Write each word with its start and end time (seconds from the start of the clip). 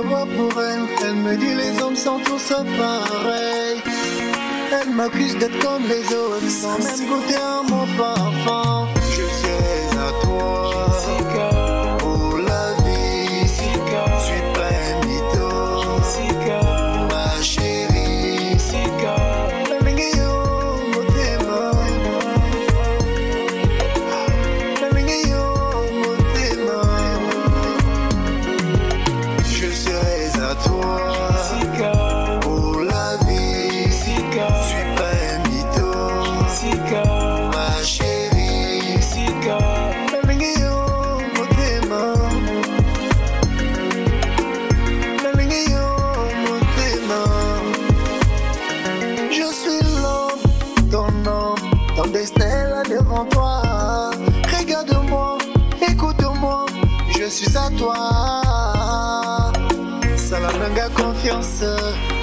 va 0.00 0.26
pour 0.26 0.62
elle. 0.62 0.86
Elle 1.04 1.14
me 1.14 1.36
dit 1.36 1.54
les 1.54 1.82
hommes 1.82 1.96
sont 1.96 2.18
tous 2.24 2.52
pareils. 2.78 3.80
Elle 4.72 4.90
m'accuse 4.90 5.36
d'être 5.38 5.58
comme 5.60 5.82
les 5.88 6.14
autres 6.14 6.48
sans 6.48 6.78
même 6.78 7.08
goûter 7.08 7.36
à 7.36 7.62
mon 7.68 7.86
parfum. 7.96 8.88
Je 9.10 9.22
suis 9.22 9.98
à 9.98 10.24
toi. 10.24 10.81
Suis 57.32 57.56
à 57.56 57.70
toi. 57.78 57.94
Salananga 60.16 60.88
confiance, 60.94 61.64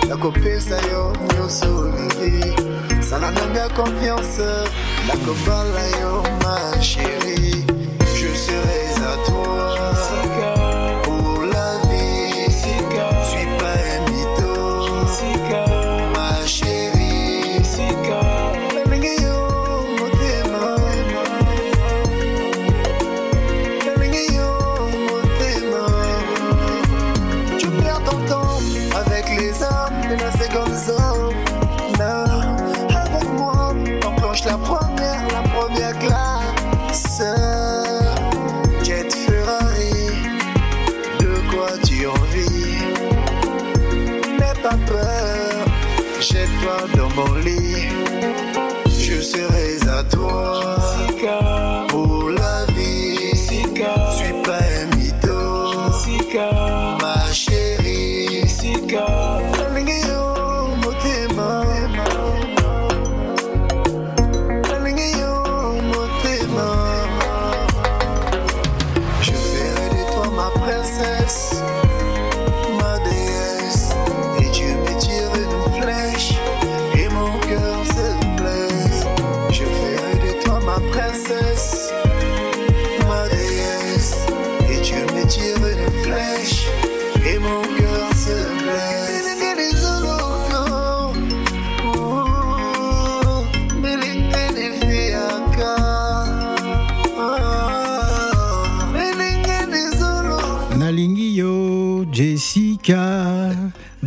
la 0.07 0.15
kopesa 0.15 0.77
yo 0.91 1.13
nyonso 1.33 1.67
olingi. 1.79 2.53
Salananga 3.01 3.67
confiance, 3.75 4.39
la 5.07 5.15
kobala 5.25 5.85
yo 5.99 6.23
ma 6.43 6.79
chérie. 6.79 7.38
brother. 46.61 46.98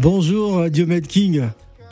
Bonjour, 0.02 0.68
Diomed 0.68 1.06
King. 1.06 1.42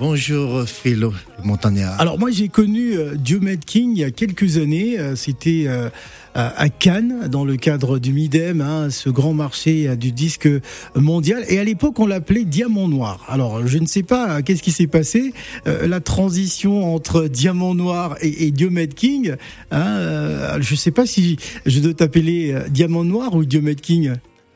Bonjour 0.00 0.64
Philo, 0.64 1.12
le 1.38 1.44
montagnard. 1.46 2.00
Alors 2.00 2.18
moi 2.18 2.32
j'ai 2.32 2.48
connu 2.48 2.94
euh, 2.94 3.14
Diomed 3.14 3.64
King 3.64 3.92
il 3.94 4.00
y 4.00 4.04
a 4.04 4.10
quelques 4.10 4.56
années, 4.56 4.98
euh, 4.98 5.14
c'était 5.14 5.66
euh, 5.68 5.90
à 6.34 6.68
Cannes 6.70 7.28
dans 7.30 7.44
le 7.44 7.56
cadre 7.56 8.00
du 8.00 8.12
Midem, 8.12 8.62
hein, 8.62 8.90
ce 8.90 9.10
grand 9.10 9.32
marché 9.32 9.86
euh, 9.86 9.94
du 9.94 10.10
disque 10.10 10.48
mondial 10.96 11.44
et 11.48 11.60
à 11.60 11.64
l'époque 11.64 12.00
on 12.00 12.06
l'appelait 12.06 12.44
Diamant 12.44 12.88
Noir. 12.88 13.24
Alors 13.28 13.64
je 13.64 13.78
ne 13.78 13.86
sais 13.86 14.02
pas 14.02 14.38
euh, 14.38 14.42
qu'est-ce 14.42 14.64
qui 14.64 14.72
s'est 14.72 14.88
passé, 14.88 15.32
euh, 15.68 15.86
la 15.86 16.00
transition 16.00 16.92
entre 16.92 17.28
Diamant 17.28 17.76
Noir 17.76 18.16
et, 18.22 18.46
et 18.46 18.50
Diomed 18.50 18.92
King, 18.92 19.36
hein, 19.70 19.86
euh, 19.86 20.58
je 20.60 20.72
ne 20.72 20.78
sais 20.78 20.90
pas 20.90 21.06
si 21.06 21.36
je 21.64 21.78
dois 21.78 21.94
t'appeler 21.94 22.50
euh, 22.52 22.66
Diamant 22.70 23.04
Noir 23.04 23.36
ou 23.36 23.44
Diomed 23.44 23.80
King, 23.80 24.14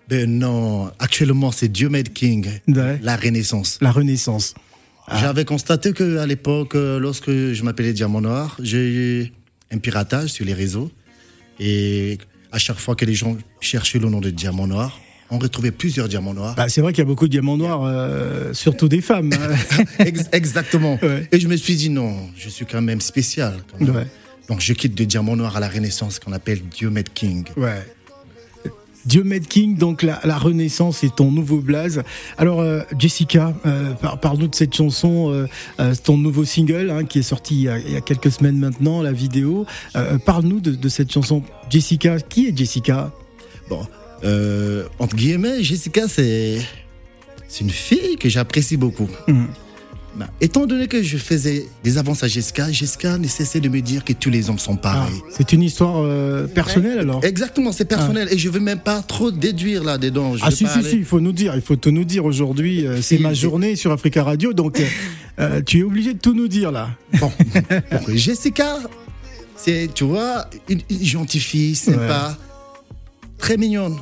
Ben 0.08 0.38
non, 0.38 0.90
actuellement 0.98 1.50
c'est 1.52 1.68
Diomede 1.68 2.12
King, 2.12 2.46
Ouais. 2.68 2.98
la 3.02 3.16
Renaissance. 3.16 3.78
la 3.80 3.90
Renaissance. 3.90 4.54
J'avais 5.20 5.44
constaté 5.44 5.92
que 5.92 6.18
à 6.18 6.26
l'époque, 6.26 6.74
euh, 6.76 6.98
lorsque 6.98 7.30
je 7.30 7.62
m'appelais 7.62 7.92
Diamant 7.92 8.20
Noir, 8.22 8.56
j'ai 8.62 8.86
eu 8.88 9.32
un 9.70 9.78
piratage 9.78 10.30
sur 10.30 10.44
les 10.46 10.54
réseaux. 10.54 10.90
Et 11.60 12.18
à 12.52 12.58
chaque 12.58 12.78
fois 12.78 12.94
que 12.96 13.04
les 13.04 13.14
gens 13.14 13.36
cherchaient 13.60 13.98
le 13.98 14.08
nom 14.08 14.20
de 14.20 14.30
Diamant 14.30 14.66
Noir, 14.66 14.98
on 15.30 15.38
retrouvait 15.38 15.70
plusieurs 15.72 16.08
diamants 16.08 16.34
noirs. 16.34 16.54
Bah, 16.54 16.68
c'est 16.68 16.80
vrai 16.80 16.92
qu'il 16.92 17.00
y 17.02 17.06
a 17.06 17.08
beaucoup 17.08 17.26
de 17.26 17.30
diamants 17.32 17.56
noirs, 17.56 17.82
euh, 17.84 18.52
surtout 18.54 18.88
des 18.88 19.00
femmes. 19.00 19.30
hein. 19.32 19.84
Ex- 20.04 20.28
Exactement. 20.32 20.98
Ouais. 21.02 21.26
Et 21.32 21.40
je 21.40 21.48
me 21.48 21.56
suis 21.56 21.76
dit 21.76 21.88
non, 21.90 22.28
je 22.36 22.48
suis 22.48 22.66
quand 22.66 22.82
même 22.82 23.00
spécial. 23.00 23.56
quand 23.72 23.80
même. 23.84 23.96
Ouais. 23.96 24.06
Donc 24.48 24.60
je 24.60 24.72
quitte 24.74 24.94
de 24.94 25.04
Diamant 25.04 25.36
Noir 25.36 25.56
à 25.56 25.60
la 25.60 25.68
Renaissance 25.68 26.18
qu'on 26.18 26.32
appelle 26.32 26.60
Diomede 26.68 27.08
King. 27.14 27.44
Ouais. 27.56 27.82
Diomed 29.06 29.46
King, 29.46 29.76
donc 29.76 30.02
la, 30.02 30.20
la 30.24 30.38
Renaissance 30.38 31.04
est 31.04 31.14
ton 31.16 31.30
nouveau 31.30 31.58
blaze. 31.58 32.02
Alors 32.38 32.60
euh, 32.60 32.80
Jessica, 32.98 33.54
euh, 33.66 33.92
par- 33.92 34.18
parle-nous 34.18 34.48
de 34.48 34.54
cette 34.54 34.74
chanson, 34.74 35.30
euh, 35.30 35.46
euh, 35.80 35.94
ton 36.02 36.16
nouveau 36.16 36.44
single 36.44 36.90
hein, 36.90 37.04
qui 37.04 37.18
est 37.18 37.22
sorti 37.22 37.54
il 37.54 37.60
y, 37.62 37.68
a, 37.68 37.78
il 37.78 37.92
y 37.92 37.96
a 37.96 38.00
quelques 38.00 38.30
semaines 38.32 38.58
maintenant, 38.58 39.02
la 39.02 39.12
vidéo. 39.12 39.66
Parle-nous 40.24 40.60
de, 40.60 40.70
de 40.72 40.88
cette 40.88 41.12
chanson. 41.12 41.42
Jessica, 41.70 42.18
qui 42.20 42.46
est 42.48 42.56
Jessica? 42.56 43.12
Bon, 43.68 43.86
entre 44.98 45.16
guillemets, 45.16 45.62
Jessica, 45.62 46.08
c'est 46.08 46.58
c'est 47.48 47.60
une 47.62 47.70
fille 47.70 48.16
que 48.16 48.28
j'apprécie 48.28 48.76
beaucoup. 48.76 49.08
Mhm. 49.28 49.46
Bah, 50.16 50.28
étant 50.40 50.64
donné 50.66 50.86
que 50.86 51.02
je 51.02 51.16
faisais 51.16 51.66
des 51.82 51.98
avances 51.98 52.22
à 52.22 52.28
Jessica, 52.28 52.70
Jessica 52.70 53.18
ne 53.18 53.26
cessait 53.26 53.58
de 53.58 53.68
me 53.68 53.80
dire 53.80 54.04
que 54.04 54.12
tous 54.12 54.30
les 54.30 54.48
hommes 54.48 54.60
sont 54.60 54.74
Ah, 54.76 54.82
pareils. 54.82 55.20
C'est 55.36 55.52
une 55.52 55.62
histoire 55.62 55.96
euh, 55.98 56.46
personnelle 56.46 57.00
alors 57.00 57.24
Exactement, 57.24 57.72
c'est 57.72 57.84
personnel 57.84 58.28
et 58.30 58.38
je 58.38 58.48
veux 58.48 58.60
même 58.60 58.78
pas 58.78 59.02
trop 59.02 59.32
déduire 59.32 59.82
là-dedans. 59.82 60.36
Je 60.36 60.42
Ah 60.44 60.52
si 60.52 60.66
si 60.68 60.78
aller- 60.78 60.88
si, 60.90 60.96
il 60.98 61.04
faut 61.04 61.18
nous 61.18 61.32
dire, 61.32 61.56
il 61.56 61.62
faut 61.62 61.74
tout 61.74 61.90
nous 61.90 62.04
dire 62.04 62.24
aujourd'hui. 62.24 62.86
euh, 62.86 63.02
c'est 63.02 63.18
ma 63.18 63.34
journée 63.34 63.74
sur 63.74 63.90
Africa 63.90 64.22
Radio, 64.22 64.52
donc 64.52 64.80
euh, 65.40 65.60
tu 65.66 65.80
es 65.80 65.82
obligé 65.82 66.14
de 66.14 66.18
tout 66.20 66.32
nous 66.34 66.46
dire 66.46 66.70
là. 66.70 66.90
Bon, 67.18 67.32
bon, 67.90 68.00
Jessica, 68.14 68.78
c'est, 69.56 69.88
tu 69.92 70.04
vois, 70.04 70.48
une, 70.68 70.80
une 70.90 71.04
gentille 71.04 71.40
fille, 71.40 71.74
sympa, 71.74 72.38
très 73.38 73.56
mignonne. 73.56 73.96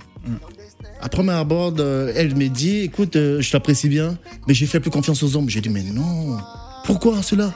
À 1.04 1.08
premier 1.08 1.32
abord, 1.32 1.74
euh, 1.80 2.12
elle 2.14 2.34
me 2.36 2.46
dit, 2.48 2.78
écoute, 2.82 3.16
euh, 3.16 3.40
je 3.40 3.50
t'apprécie 3.50 3.88
bien, 3.88 4.16
mais 4.46 4.54
j'ai 4.54 4.66
fait 4.66 4.78
plus 4.78 4.90
confiance 4.90 5.20
aux 5.24 5.34
hommes. 5.36 5.50
J'ai 5.50 5.60
dit, 5.60 5.68
mais 5.68 5.82
non, 5.82 6.38
pourquoi 6.84 7.22
cela? 7.22 7.52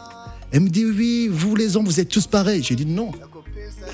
Elle 0.51 0.61
me 0.63 0.69
dit, 0.69 0.85
oui, 0.85 1.29
vous 1.31 1.55
les 1.55 1.77
hommes, 1.77 1.85
vous 1.85 2.01
êtes 2.01 2.09
tous 2.09 2.27
pareils. 2.27 2.63
J'ai 2.65 2.75
dit, 2.75 2.87
non. 2.87 3.13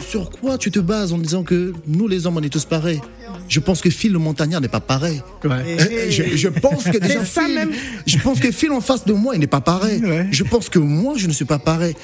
Sur 0.09 0.31
quoi 0.31 0.57
tu 0.57 0.71
te 0.71 0.79
bases 0.79 1.13
en 1.13 1.19
disant 1.19 1.43
que 1.43 1.75
nous 1.87 2.09
les 2.09 2.27
hommes, 2.27 2.39
on 2.39 2.43
est 2.43 2.49
tous 2.49 2.65
pareils? 2.65 3.01
Je 3.49 3.61
pense 3.61 3.83
que 3.83 3.91
Phil 3.91 4.13
le 4.13 4.19
montagnard 4.19 4.61
n'est 4.63 4.69
pas 4.69 4.81
pareil. 4.81 5.21
Ouais. 5.45 5.51
Euh, 5.81 6.11
je, 6.11 6.35
je 6.37 6.49
pense 6.49 6.85
que 6.85 6.97
déjà 6.97 7.23
ça 7.25 7.43
Phil- 7.45 7.55
même. 7.55 7.73
je 8.07 8.19
pense 8.19 8.41
que 8.41 8.51
Phil 8.51 8.71
en 8.73 8.81
face 8.81 9.05
de 9.05 9.13
moi, 9.13 9.35
il 9.35 9.41
n'est 9.41 9.47
pas 9.47 9.61
pareil. 9.61 10.03
Ouais. 10.03 10.29
Je 10.31 10.45
pense 10.45 10.69
que 10.71 10.79
moi, 10.79 11.15
je 11.17 11.27
ne 11.27 11.33
suis 11.33 11.45
pas 11.45 11.59
pareil. 11.59 11.95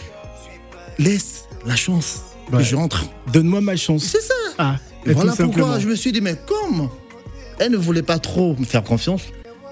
Laisse 0.98 1.44
la 1.66 1.76
chance 1.76 2.22
Ouais. 2.52 2.58
que 2.58 2.64
j'entre. 2.64 3.04
Donne-moi 3.32 3.60
ma 3.60 3.76
chance. 3.76 4.04
C'est 4.04 4.22
ça. 4.22 4.34
Ah, 4.58 4.76
Et 5.06 5.12
voilà 5.12 5.32
pourquoi 5.32 5.46
simplement. 5.46 5.80
je 5.80 5.88
me 5.88 5.94
suis 5.94 6.12
dit, 6.12 6.20
mais 6.22 6.36
comme 6.46 6.88
elle 7.58 7.72
ne 7.72 7.76
voulait 7.76 8.02
pas 8.02 8.18
trop 8.18 8.56
me 8.58 8.64
faire 8.64 8.82
confiance. 8.82 9.22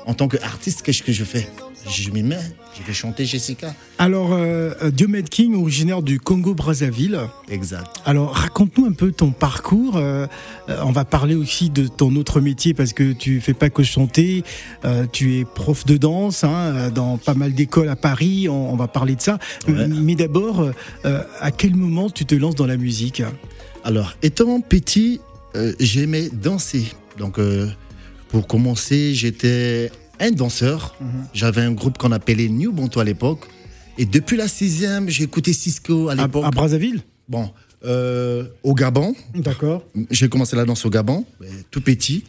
En 0.06 0.14
tant 0.14 0.28
qu'artiste, 0.28 0.82
qu'est-ce 0.82 1.02
que 1.02 1.12
je 1.12 1.24
fais? 1.24 1.48
Je 1.88 2.10
m'y 2.10 2.24
mets, 2.24 2.38
je 2.76 2.82
vais 2.84 2.92
chanter 2.92 3.24
Jessica. 3.24 3.72
Alors, 3.98 4.32
euh, 4.32 4.90
Diomed 4.90 5.28
King, 5.28 5.54
originaire 5.54 6.02
du 6.02 6.18
Congo-Brazzaville. 6.18 7.20
Exact. 7.48 7.86
Alors, 8.04 8.34
raconte-nous 8.34 8.86
un 8.86 8.92
peu 8.92 9.12
ton 9.12 9.30
parcours. 9.30 9.96
Euh, 9.96 10.26
euh, 10.68 10.80
on 10.84 10.90
va 10.90 11.04
parler 11.04 11.36
aussi 11.36 11.70
de 11.70 11.86
ton 11.86 12.14
autre 12.16 12.40
métier 12.40 12.74
parce 12.74 12.92
que 12.92 13.12
tu 13.12 13.40
fais 13.40 13.54
pas 13.54 13.70
que 13.70 13.84
chanter. 13.84 14.42
Euh, 14.84 15.06
tu 15.12 15.38
es 15.38 15.44
prof 15.44 15.84
de 15.86 15.96
danse 15.96 16.42
hein, 16.42 16.90
dans 16.90 17.18
pas 17.18 17.34
mal 17.34 17.52
d'écoles 17.52 17.88
à 17.88 17.96
Paris. 17.96 18.48
On, 18.48 18.72
on 18.72 18.76
va 18.76 18.88
parler 18.88 19.14
de 19.14 19.22
ça. 19.22 19.38
Ouais. 19.68 19.86
Mais 19.86 20.16
d'abord, 20.16 20.68
euh, 21.04 21.22
à 21.40 21.50
quel 21.52 21.76
moment 21.76 22.10
tu 22.10 22.26
te 22.26 22.34
lances 22.34 22.56
dans 22.56 22.66
la 22.66 22.76
musique? 22.76 23.22
Alors, 23.84 24.14
étant 24.22 24.60
petit, 24.60 25.20
euh, 25.54 25.72
j'aimais 25.78 26.28
danser. 26.32 26.86
Donc, 27.18 27.38
euh, 27.38 27.68
pour 28.28 28.46
commencer, 28.46 29.14
j'étais 29.14 29.90
un 30.20 30.30
danseur. 30.30 30.96
J'avais 31.32 31.62
un 31.62 31.72
groupe 31.72 31.98
qu'on 31.98 32.12
appelait 32.12 32.48
New 32.48 32.72
Bonto 32.72 33.00
à 33.00 33.04
l'époque. 33.04 33.46
Et 33.98 34.04
depuis 34.04 34.36
la 34.36 34.48
sixième, 34.48 35.08
j'ai 35.08 35.24
écouté 35.24 35.52
Cisco 35.52 36.08
à 36.08 36.12
à, 36.12 36.14
l'époque. 36.14 36.44
à 36.44 36.50
Brazzaville? 36.50 37.00
Bon, 37.28 37.50
euh, 37.84 38.44
au 38.62 38.74
Gabon. 38.74 39.14
D'accord. 39.34 39.84
J'ai 40.10 40.28
commencé 40.28 40.56
la 40.56 40.64
danse 40.64 40.84
au 40.84 40.90
Gabon, 40.90 41.24
tout 41.70 41.80
petit. 41.80 42.24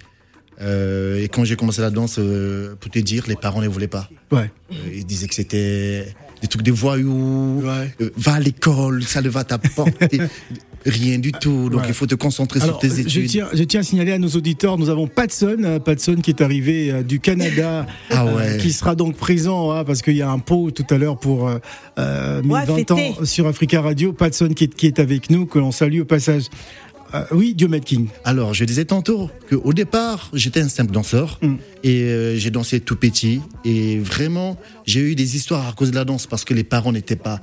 Euh, 0.60 1.24
et 1.24 1.28
quand 1.28 1.44
j'ai 1.44 1.56
commencé 1.56 1.82
la 1.82 1.92
danse, 1.92 2.16
euh, 2.18 2.76
pour 2.80 2.90
te 2.92 3.00
dire, 3.00 3.26
les 3.28 3.36
parents 3.36 3.62
ne 3.62 3.68
voulaient 3.68 3.88
pas. 3.88 4.10
Ouais. 4.32 4.52
Ils 4.92 5.06
disaient 5.06 5.28
que 5.28 5.36
c'était 5.36 6.14
des 6.42 6.48
trucs 6.48 6.64
de 6.64 6.72
voyous. 6.72 7.62
Ouais. 7.64 7.94
Va 8.16 8.34
à 8.36 8.40
l'école, 8.40 9.04
ça 9.04 9.22
ne 9.22 9.30
va 9.30 9.44
t'apporter 9.44 10.20
rien 10.88 11.20
du 11.20 11.32
tout. 11.32 11.70
Donc 11.70 11.82
Ouais. 11.82 11.88
il 11.90 11.94
faut 11.94 12.08
te 12.08 12.16
concentrer 12.16 12.62
Alors, 12.62 12.80
sur 12.82 12.90
tes 12.90 12.96
je 12.96 13.02
études. 13.20 13.28
tiens, 13.30 13.48
je 13.54 13.64
tiens 13.64 13.82
à 13.82 13.84
signaler 13.84 14.14
à 14.14 14.18
nos 14.20 14.30
auditeurs, 14.30 14.78
nous 14.78 14.90
avons 14.90 15.08
Patson, 15.08 15.58
euh, 15.64 15.80
Patson 15.80 16.16
qui 16.24 16.32
est 16.32 16.42
arrivé 16.42 16.92
euh, 16.92 17.04
du 17.04 17.20
Canada, 17.20 17.86
Ah 18.10 18.26
euh, 18.26 18.36
ouais. 18.36 18.58
qui 18.58 18.72
sera 18.72 18.96
donc 18.96 19.16
présent, 19.16 19.72
hein, 19.72 19.84
parce 19.84 20.02
qu'il 20.02 20.16
y 20.16 20.22
a 20.22 20.30
un 20.30 20.40
pot 20.40 20.72
tout 20.72 20.86
à 20.90 20.98
l'heure 20.98 21.18
pour 21.20 21.50
euh, 21.50 22.42
mes 22.44 22.54
Ouais, 22.54 22.66
20 22.66 22.76
fêter. 22.76 22.94
ans 22.94 23.26
sur 23.26 23.48
Africa 23.48 23.82
Radio. 23.82 24.14
Patson 24.14 24.50
qui 24.56 24.66
est, 24.66 24.74
qui 24.76 24.88
est 24.88 25.00
avec 25.00 25.30
nous, 25.30 25.46
que 25.46 25.60
l'on 25.60 25.72
salue 25.72 26.00
au 26.02 26.06
passage. 26.06 26.46
Euh, 27.14 27.24
oui, 27.32 27.54
Diomed 27.56 27.86
King. 27.86 28.08
Alors, 28.26 28.54
je 28.54 28.66
disais 28.66 28.84
tantôt 28.84 29.30
qu'au 29.50 29.72
départ, 29.72 30.30
j'étais 30.34 30.60
un 30.60 30.68
simple 30.68 30.92
danseur 30.92 31.40
Mm. 31.42 31.56
et 31.86 32.02
euh, 32.02 32.36
j'ai 32.38 32.52
dansé 32.52 32.82
tout 32.82 32.98
petit. 32.98 33.40
Et 33.64 33.98
vraiment, 34.00 34.58
j'ai 34.86 35.00
eu 35.00 35.16
des 35.16 35.36
histoires 35.38 35.68
à 35.70 35.72
cause 35.72 35.92
de 35.92 35.96
la 35.96 36.04
danse 36.04 36.28
parce 36.28 36.44
que 36.44 36.54
les 36.54 36.66
parents 36.66 36.92
n'étaient 36.92 37.16
pas 37.16 37.40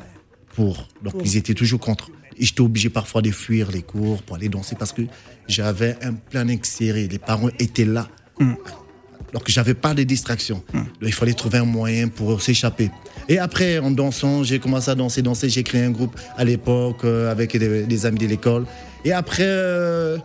pour. 0.54 0.88
Donc, 1.02 1.14
ils 1.24 1.36
étaient 1.36 1.54
toujours 1.54 1.80
contre. 1.80 2.10
Et 2.38 2.44
j'étais 2.44 2.60
obligé 2.62 2.88
parfois 2.90 3.22
de 3.22 3.30
fuir 3.30 3.70
les 3.70 3.82
cours 3.82 4.22
pour 4.22 4.36
aller 4.36 4.48
danser 4.48 4.74
parce 4.76 4.92
que 4.92 5.02
j'avais 5.46 5.96
un 6.02 6.14
planning 6.14 6.62
serré. 6.62 7.06
Les 7.08 7.18
parents 7.18 7.50
étaient 7.58 7.84
là. 7.84 8.08
Donc, 8.38 9.44
j'avais 9.48 9.74
pas 9.74 9.94
de 9.94 10.02
distraction. 10.02 10.62
Donc, 10.72 10.88
il 11.02 11.12
fallait 11.12 11.34
trouver 11.34 11.58
un 11.58 11.64
moyen 11.64 12.08
pour 12.08 12.40
s'échapper. 12.40 12.90
Et 13.28 13.38
après, 13.38 13.78
en 13.78 13.90
dansant, 13.90 14.42
j'ai 14.42 14.58
commencé 14.58 14.90
à 14.90 14.94
danser, 14.94 15.22
danser. 15.22 15.48
J'ai 15.48 15.62
créé 15.62 15.82
un 15.82 15.90
groupe 15.90 16.18
à 16.36 16.44
l'époque 16.44 17.04
euh, 17.04 17.30
avec 17.30 17.56
des, 17.56 17.84
des 17.84 18.06
amis 18.06 18.18
de 18.18 18.26
l'école. 18.26 18.64
Et 19.04 19.12
après, 19.12 19.44
euh, 19.44 20.18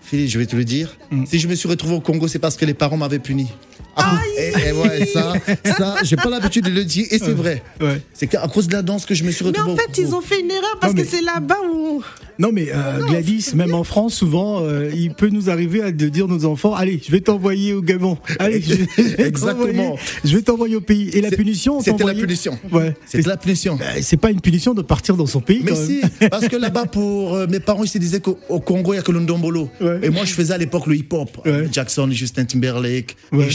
Philippe, 0.00 0.30
je 0.30 0.38
vais 0.38 0.46
te 0.46 0.56
le 0.56 0.64
dire. 0.64 0.96
Si 1.26 1.38
je 1.38 1.48
me 1.48 1.54
suis 1.54 1.68
retrouvé 1.68 1.94
au 1.94 2.00
Congo, 2.00 2.28
c'est 2.28 2.38
parce 2.38 2.56
que 2.56 2.64
les 2.64 2.74
parents 2.74 2.96
m'avaient 2.96 3.18
puni. 3.18 3.48
Ah, 3.96 4.18
et, 4.38 4.68
et 4.68 4.72
ouais, 4.72 5.06
ça, 5.06 5.32
ça, 5.76 5.96
j'ai 6.02 6.16
pas 6.16 6.28
l'habitude 6.28 6.64
de 6.66 6.70
le 6.70 6.84
dire, 6.84 7.06
et 7.10 7.18
c'est 7.18 7.32
vrai. 7.32 7.62
Ouais. 7.80 8.00
C'est 8.12 8.26
qu'à 8.26 8.46
cause 8.48 8.68
de 8.68 8.72
la 8.74 8.82
danse 8.82 9.06
que 9.06 9.14
je 9.14 9.24
me 9.24 9.30
suis 9.30 9.44
Mais 9.44 9.50
retrouvé 9.52 9.70
en 9.70 9.74
au 9.74 9.76
fait, 9.78 9.98
ils 10.02 10.14
ont 10.14 10.20
fait 10.20 10.40
une 10.40 10.50
erreur 10.50 10.76
parce 10.80 10.92
Non, 10.92 10.98
mais- 10.98 11.04
que 11.04 11.16
c'est 11.16 11.22
là-bas 11.22 11.56
où. 11.72 12.02
Non 12.38 12.50
mais 12.52 12.66
euh, 12.70 13.02
Gladys, 13.06 13.52
même 13.54 13.72
en 13.72 13.82
France, 13.82 14.12
souvent, 14.14 14.60
euh, 14.60 14.90
il 14.94 15.14
peut 15.14 15.30
nous 15.30 15.48
arriver 15.48 15.80
à 15.82 15.90
de 15.90 16.08
dire 16.10 16.26
à 16.26 16.28
nos 16.28 16.44
enfants, 16.44 16.74
allez, 16.74 17.00
je 17.02 17.10
vais 17.10 17.20
t'envoyer 17.22 17.72
au 17.72 17.80
Gabon. 17.80 18.18
Allez, 18.38 18.60
je, 18.60 18.74
je 18.74 19.02
vais 19.16 19.26
Exactement. 19.28 19.96
Je 20.22 20.36
vais 20.36 20.42
t'envoyer 20.42 20.76
au 20.76 20.82
pays. 20.82 21.08
Et 21.14 21.22
la 21.22 21.30
punition, 21.30 21.78
on 21.78 21.80
C'était 21.80 22.04
la 22.04 22.12
punition. 22.12 22.58
Ouais. 22.70 22.94
C'était 23.06 23.26
la 23.30 23.38
punition. 23.38 23.78
Euh, 23.80 24.00
C'est 24.02 24.18
pas 24.18 24.30
une 24.30 24.42
punition 24.42 24.74
de 24.74 24.82
partir 24.82 25.16
dans 25.16 25.24
son 25.24 25.40
pays. 25.40 25.62
Mais 25.64 25.70
quand 25.72 25.78
même. 25.78 25.86
si, 26.20 26.28
parce 26.28 26.46
que 26.48 26.56
là-bas, 26.56 26.84
pour 26.84 27.34
euh, 27.34 27.46
mes 27.48 27.60
parents, 27.60 27.84
ils 27.84 27.88
se 27.88 27.96
disaient 27.96 28.20
qu'au 28.20 28.38
au 28.50 28.60
Congo, 28.60 28.92
il 28.92 28.96
n'y 28.96 29.00
a 29.00 29.02
que 29.02 29.12
le 29.12 29.20
ndombolo. 29.20 29.70
Ouais. 29.80 30.00
Et 30.02 30.10
moi, 30.10 30.26
je 30.26 30.34
faisais 30.34 30.52
à 30.52 30.58
l'époque 30.58 30.86
le 30.88 30.96
hip-hop. 30.96 31.38
Ouais. 31.46 31.68
Jackson, 31.72 32.08
Justin 32.10 32.44
Timberlake, 32.44 33.16
Ouais. 33.32 33.48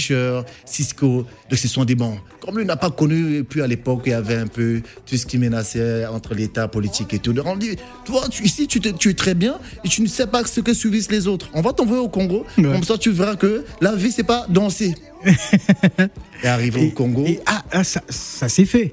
Cisco. 0.66 1.25
Donc, 1.50 1.60
ce 1.60 1.68
sont 1.68 1.86
des 1.86 1.95
bons. 1.95 2.18
Comme 2.39 2.57
lui 2.57 2.66
n'a 2.66 2.75
pas 2.78 2.89
connu, 2.89 3.38
et 3.38 3.44
puis 3.44 3.62
à 3.62 3.68
l'époque, 3.68 4.04
il 4.06 4.10
y 4.12 4.13
avait 4.13 4.36
un 4.38 4.48
peu 4.48 4.81
tout 5.06 5.16
ce 5.18 5.25
qui 5.25 5.38
menaçait 5.38 6.06
entre 6.06 6.33
l'État 6.33 6.68
politique 6.68 7.13
et 7.13 7.19
tout. 7.19 7.33
Donc, 7.33 7.45
on 7.48 7.56
dit, 7.56 7.75
toi, 8.06 8.24
tu- 8.30 8.44
ici, 8.44 8.68
tu, 8.68 8.80
te- 8.80 8.89
tu 8.89 9.10
es 9.10 9.13
très 9.13 9.33
bien 9.36 9.60
et 9.83 9.89
tu 9.89 10.01
ne 10.01 10.07
sais 10.07 10.28
pas 10.28 10.44
ce 10.45 10.60
que 10.62 10.74
subissent 10.74 11.12
les 11.12 11.28
autres. 11.28 11.50
On 11.54 11.62
va 11.62 11.74
t'envoyer 11.74 12.01
au 12.01 12.10
Congo. 12.10 12.45
Ouais. 12.57 12.63
Comme 12.63 12.83
ça, 12.83 12.98
tu 12.98 13.12
verras 13.12 13.36
que 13.36 13.63
la 13.81 13.95
vie, 13.95 14.12
c'est 14.12 14.24
pas 14.24 14.45
danser. 14.50 14.95
et 16.44 16.48
arrivé 16.48 16.88
au 16.88 16.92
Congo, 16.92 17.25
Et 17.25 17.39
ah, 17.45 17.63
ah, 17.72 17.84
ça, 17.84 18.01
ça 18.10 18.50
s'est 18.50 18.66
fait. 18.66 18.92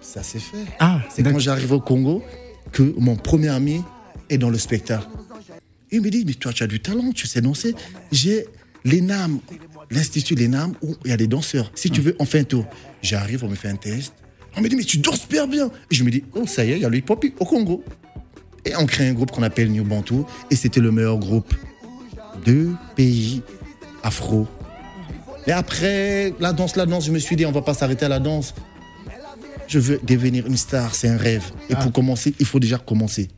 ça 0.00 0.22
s'est 0.22 0.38
fait. 0.38 0.64
Ah, 0.78 1.00
C'est 1.14 1.22
quand 1.22 1.38
j'arrive 1.38 1.72
au 1.72 1.80
Congo 1.80 2.22
que 2.72 2.94
mon 2.98 3.16
premier 3.16 3.48
ami 3.48 3.82
est 4.30 4.38
dans 4.38 4.50
le 4.50 4.58
spectacle. 4.58 5.06
Il 5.90 6.00
me 6.02 6.10
dit, 6.10 6.24
mais 6.26 6.34
toi, 6.34 6.52
tu 6.52 6.62
as 6.62 6.66
du 6.66 6.80
talent, 6.80 7.12
tu 7.12 7.26
sais 7.26 7.40
danser. 7.40 7.74
J'ai 8.12 8.46
l'ENAM, 8.84 9.38
l'Institut 9.90 10.34
l'ENAM, 10.34 10.74
où 10.82 10.94
il 11.04 11.10
y 11.10 11.14
a 11.14 11.16
des 11.16 11.26
danseurs. 11.26 11.70
Si 11.74 11.90
tu 11.90 12.00
veux, 12.00 12.16
on 12.18 12.24
fait 12.24 12.40
un 12.40 12.44
tour. 12.44 12.66
J'arrive, 13.02 13.44
on 13.44 13.48
me 13.48 13.54
fait 13.54 13.68
un 13.68 13.76
test. 13.76 14.12
On 14.56 14.60
me 14.60 14.68
dit, 14.68 14.76
mais 14.76 14.84
tu 14.84 14.98
danses 14.98 15.20
super 15.20 15.46
bien. 15.46 15.70
Et 15.90 15.94
je 15.94 16.02
me 16.02 16.10
dis, 16.10 16.24
oh, 16.34 16.46
ça 16.46 16.64
y 16.64 16.72
est, 16.72 16.76
il 16.76 16.82
y 16.82 16.84
a 16.84 16.88
le 16.88 16.96
hip-hop 16.96 17.24
au 17.38 17.44
Congo. 17.44 17.84
Et 18.64 18.74
on 18.76 18.86
crée 18.86 19.08
un 19.08 19.12
groupe 19.12 19.30
qu'on 19.30 19.42
appelle 19.42 19.70
New 19.70 19.84
Bantu. 19.84 20.22
Et 20.50 20.56
c'était 20.56 20.80
le 20.80 20.90
meilleur 20.90 21.18
groupe 21.18 21.54
de 22.44 22.70
pays 22.94 23.42
afro. 24.02 24.46
Et 25.46 25.52
après, 25.52 26.34
la 26.40 26.52
danse, 26.52 26.74
la 26.74 26.86
danse, 26.86 27.06
je 27.06 27.12
me 27.12 27.18
suis 27.18 27.36
dit, 27.36 27.46
on 27.46 27.52
va 27.52 27.62
pas 27.62 27.74
s'arrêter 27.74 28.06
à 28.06 28.08
la 28.08 28.18
danse. 28.18 28.54
Je 29.68 29.78
veux 29.78 30.00
devenir 30.02 30.46
une 30.46 30.56
star, 30.56 30.94
c'est 30.94 31.08
un 31.08 31.16
rêve. 31.16 31.44
Et 31.68 31.74
pour 31.74 31.92
commencer, 31.92 32.34
il 32.38 32.46
faut 32.46 32.60
déjà 32.60 32.78
commencer. 32.78 33.28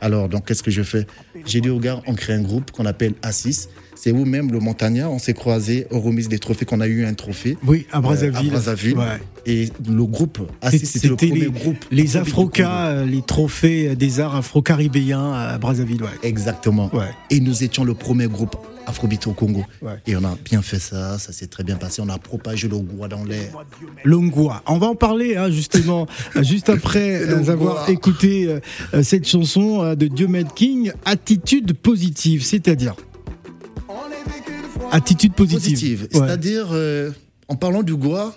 Alors, 0.00 0.28
donc, 0.28 0.46
qu'est-ce 0.46 0.62
que 0.62 0.70
je 0.70 0.82
fais? 0.82 1.06
J'ai 1.48 1.62
dit 1.62 1.70
aux 1.70 1.80
gars, 1.80 2.02
on 2.06 2.14
crée 2.14 2.34
un 2.34 2.42
groupe 2.42 2.70
qu'on 2.72 2.84
appelle 2.84 3.14
A6. 3.22 3.68
C'est 3.94 4.12
où 4.12 4.26
même 4.26 4.52
le 4.52 4.60
Montagnard, 4.60 5.10
on 5.10 5.18
s'est 5.18 5.32
croisés 5.32 5.86
aux 5.90 5.98
remises 5.98 6.28
des 6.28 6.38
trophées, 6.38 6.66
qu'on 6.66 6.82
a 6.82 6.86
eu 6.86 7.06
un 7.06 7.14
trophée. 7.14 7.56
Oui, 7.66 7.86
à 7.90 7.98
euh, 7.98 8.00
Brazzaville. 8.02 8.48
à 8.50 8.52
Brazzaville. 8.52 8.98
Ouais. 8.98 9.20
Et 9.46 9.70
le 9.88 10.04
groupe 10.04 10.38
A6, 10.62 10.84
c'était 10.84 11.08
le 11.08 11.16
premier 11.16 11.40
les, 11.40 11.50
groupe. 11.50 11.84
les 11.90 12.16
Afrocas, 12.18 12.88
euh, 12.88 13.06
les 13.06 13.22
trophées 13.22 13.96
des 13.96 14.20
arts 14.20 14.36
afro-caribéens 14.36 15.32
à 15.32 15.56
Brazzaville. 15.56 16.02
Ouais. 16.02 16.10
Exactement. 16.22 16.90
Ouais. 16.94 17.08
Et 17.30 17.40
nous 17.40 17.64
étions 17.64 17.82
le 17.82 17.94
premier 17.94 18.28
groupe 18.28 18.56
afrobeat 18.88 19.26
au 19.26 19.32
Congo. 19.32 19.64
Ouais. 19.82 19.92
Et 20.06 20.16
on 20.16 20.24
a 20.24 20.36
bien 20.44 20.62
fait 20.62 20.78
ça, 20.78 21.18
ça 21.18 21.32
s'est 21.32 21.46
très 21.46 21.62
bien 21.62 21.76
passé. 21.76 22.02
On 22.02 22.08
a 22.08 22.18
propagé 22.18 22.68
le 22.68 22.78
goût 22.78 23.06
dans 23.06 23.24
l'air. 23.24 23.52
Longwa. 24.04 24.62
On 24.66 24.78
va 24.78 24.88
en 24.88 24.94
parler 24.94 25.36
hein, 25.36 25.50
justement 25.50 26.06
euh, 26.36 26.42
juste 26.48 26.68
après 26.68 27.22
euh, 27.22 27.50
avoir 27.50 27.88
écouté 27.90 28.46
euh, 28.46 28.60
euh, 28.94 29.02
cette 29.02 29.28
chanson 29.28 29.82
euh, 29.82 29.94
de 29.94 30.06
Diomed 30.06 30.52
King, 30.54 30.92
Attitude 31.38 31.72
positive, 31.72 32.44
c'est-à-dire 32.44 32.96
Attitude 34.90 35.34
positive. 35.34 35.60
positive. 35.70 36.00
Ouais. 36.02 36.08
C'est-à-dire, 36.12 36.68
euh, 36.72 37.12
en 37.46 37.54
parlant 37.54 37.84
du 37.84 37.94
Goa, 37.94 38.36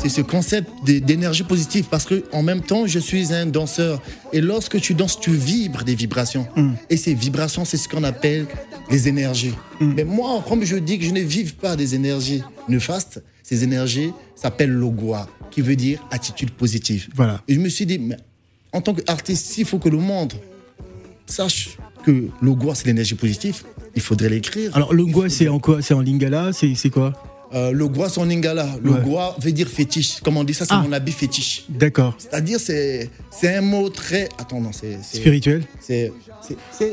c'est 0.00 0.08
ce 0.08 0.22
concept 0.22 0.70
d'énergie 0.84 1.42
positive 1.42 1.86
parce 1.90 2.06
que 2.06 2.24
en 2.32 2.42
même 2.42 2.62
temps, 2.62 2.86
je 2.86 2.98
suis 2.98 3.34
un 3.34 3.46
danseur 3.46 4.00
et 4.32 4.40
lorsque 4.40 4.80
tu 4.80 4.94
danses, 4.94 5.20
tu 5.20 5.32
vibres 5.32 5.84
des 5.84 5.94
vibrations. 5.94 6.46
Mm. 6.56 6.72
Et 6.88 6.96
ces 6.96 7.12
vibrations, 7.12 7.66
c'est 7.66 7.76
ce 7.76 7.86
qu'on 7.86 8.04
appelle 8.04 8.46
les 8.90 9.08
énergies. 9.08 9.54
Mm. 9.80 9.92
Mais 9.94 10.04
moi, 10.04 10.42
comme 10.48 10.64
je 10.64 10.76
dis 10.76 10.98
que 10.98 11.04
je 11.04 11.10
ne 11.10 11.20
vive 11.20 11.56
pas 11.56 11.76
des 11.76 11.94
énergies 11.94 12.42
néfastes, 12.68 13.22
ces 13.42 13.62
énergies 13.62 14.12
s'appellent 14.36 14.70
le 14.70 14.88
Goa, 14.88 15.28
qui 15.50 15.60
veut 15.60 15.76
dire 15.76 16.02
attitude 16.10 16.52
positive. 16.52 17.08
Voilà. 17.14 17.42
Et 17.46 17.54
je 17.54 17.60
me 17.60 17.68
suis 17.68 17.84
dit, 17.84 17.98
mais 17.98 18.16
en 18.72 18.80
tant 18.80 18.94
qu'artiste, 18.94 19.46
s'il 19.46 19.66
faut 19.66 19.78
que 19.78 19.88
le 19.90 19.98
monde 19.98 20.32
sache 21.26 21.76
que 22.04 22.26
le 22.40 22.52
Goa, 22.54 22.74
c'est 22.74 22.86
l'énergie 22.86 23.14
positive, 23.14 23.62
il 23.94 24.02
faudrait 24.02 24.28
l'écrire. 24.28 24.74
Alors 24.76 24.92
Longwa, 24.94 25.28
c'est 25.28 25.48
en 25.48 25.58
quoi? 25.58 25.82
C'est 25.82 25.94
en 25.94 26.00
lingala? 26.00 26.50
C'est 26.52 26.90
quoi? 26.90 27.12
Euh, 27.54 27.72
le 27.72 27.88
gua, 27.88 28.10
c'est 28.10 28.20
en 28.20 28.26
lingala. 28.26 28.68
Le 28.82 28.90
Ouais. 28.90 29.00
gua 29.02 29.34
veut 29.40 29.52
dire 29.52 29.68
fétiche. 29.68 30.20
Comme 30.20 30.36
on 30.36 30.44
dit, 30.44 30.52
ça, 30.52 30.66
c'est 30.66 30.74
Ah. 30.74 30.82
mon 30.86 30.92
habit 30.92 31.12
fétiche. 31.12 31.64
D'accord. 31.70 32.14
C'est-à-dire, 32.18 32.60
c'est, 32.60 33.08
un 33.42 33.62
mot 33.62 33.88
très. 33.88 34.28
Attends, 34.38 34.60
non, 34.60 34.70
c'est. 34.70 34.98
Spirituel? 35.02 35.64
C'est, 35.80 36.12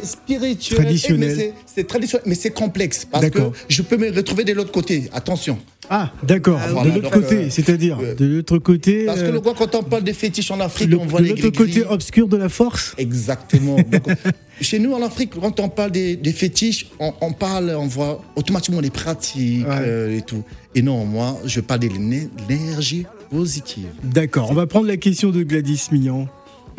spirituel. 0.03 0.77
Traditionnel. 0.77 1.53
C'est, 1.65 1.85
traditionnel, 1.85 2.23
mais 2.27 2.35
c'est 2.35 2.51
complexe. 2.51 3.05
Parce 3.09 3.29
que 3.29 3.39
je 3.67 3.81
peux 3.81 3.97
me 3.97 4.09
retrouver 4.11 4.43
de 4.45 4.53
l'autre 4.53 4.71
côté. 4.71 5.09
Attention. 5.13 5.57
Ah, 5.89 6.11
d'accord. 6.23 6.59
Ah, 6.63 6.83
de 6.85 6.89
l'autre 6.89 7.11
côté, 7.11 7.35
euh, 7.35 7.49
c'est-à-dire 7.49 7.99
euh, 8.01 8.15
de 8.15 8.25
l'autre 8.25 8.57
côté. 8.57 9.05
Parce 9.05 9.19
que 9.19 9.25
euh, 9.25 9.31
le 9.33 9.39
gua, 9.41 9.53
quand 9.55 9.75
on 9.75 9.83
parle 9.83 10.03
des 10.03 10.13
fétiches 10.13 10.49
en 10.51 10.59
Afrique, 10.59 10.89
le- 10.89 10.97
on 10.97 11.05
voit 11.05 11.21
de 11.21 11.27
l'autre 11.27 11.49
côté 11.51 11.83
obscur 11.85 12.27
de 12.27 12.37
la 12.37 12.49
force? 12.49 12.95
Exactement. 12.97 13.75
Donc, 13.75 14.07
chez 14.61 14.79
nous, 14.79 14.93
en 14.93 15.01
Afrique, 15.01 15.31
quand 15.39 15.59
on 15.59 15.69
parle 15.69 15.91
des, 15.91 16.15
des 16.15 16.31
fétiches, 16.31 16.87
on, 16.99 17.13
on 17.21 17.33
parle, 17.33 17.75
on 17.77 17.87
voit 17.87 18.23
automatiquement 18.35 18.81
les 18.81 18.89
pratiques 18.89 19.67
Ouais. 19.67 19.75
euh, 19.81 20.17
et 20.17 20.21
tout. 20.21 20.43
Et 20.75 20.81
non, 20.81 21.05
moi, 21.05 21.37
je 21.45 21.59
parle 21.61 21.81
de 21.81 21.87
l'éner- 21.87 22.29
l'énergie 22.49 23.05
positive. 23.29 23.87
D'accord. 24.03 24.49
On 24.51 24.53
va 24.53 24.67
prendre 24.67 24.87
la 24.87 24.97
question 24.97 25.29
de 25.31 25.43
Gladys 25.43 25.87
Mignon. 25.91 26.27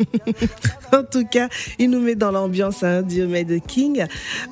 en 0.93 1.03
tout 1.03 1.25
cas, 1.25 1.49
il 1.79 1.89
nous 1.89 1.99
met 1.99 2.15
dans 2.15 2.31
l'ambiance, 2.31 2.83
hein, 2.83 3.01
Diomède 3.01 3.61
King. 3.65 4.05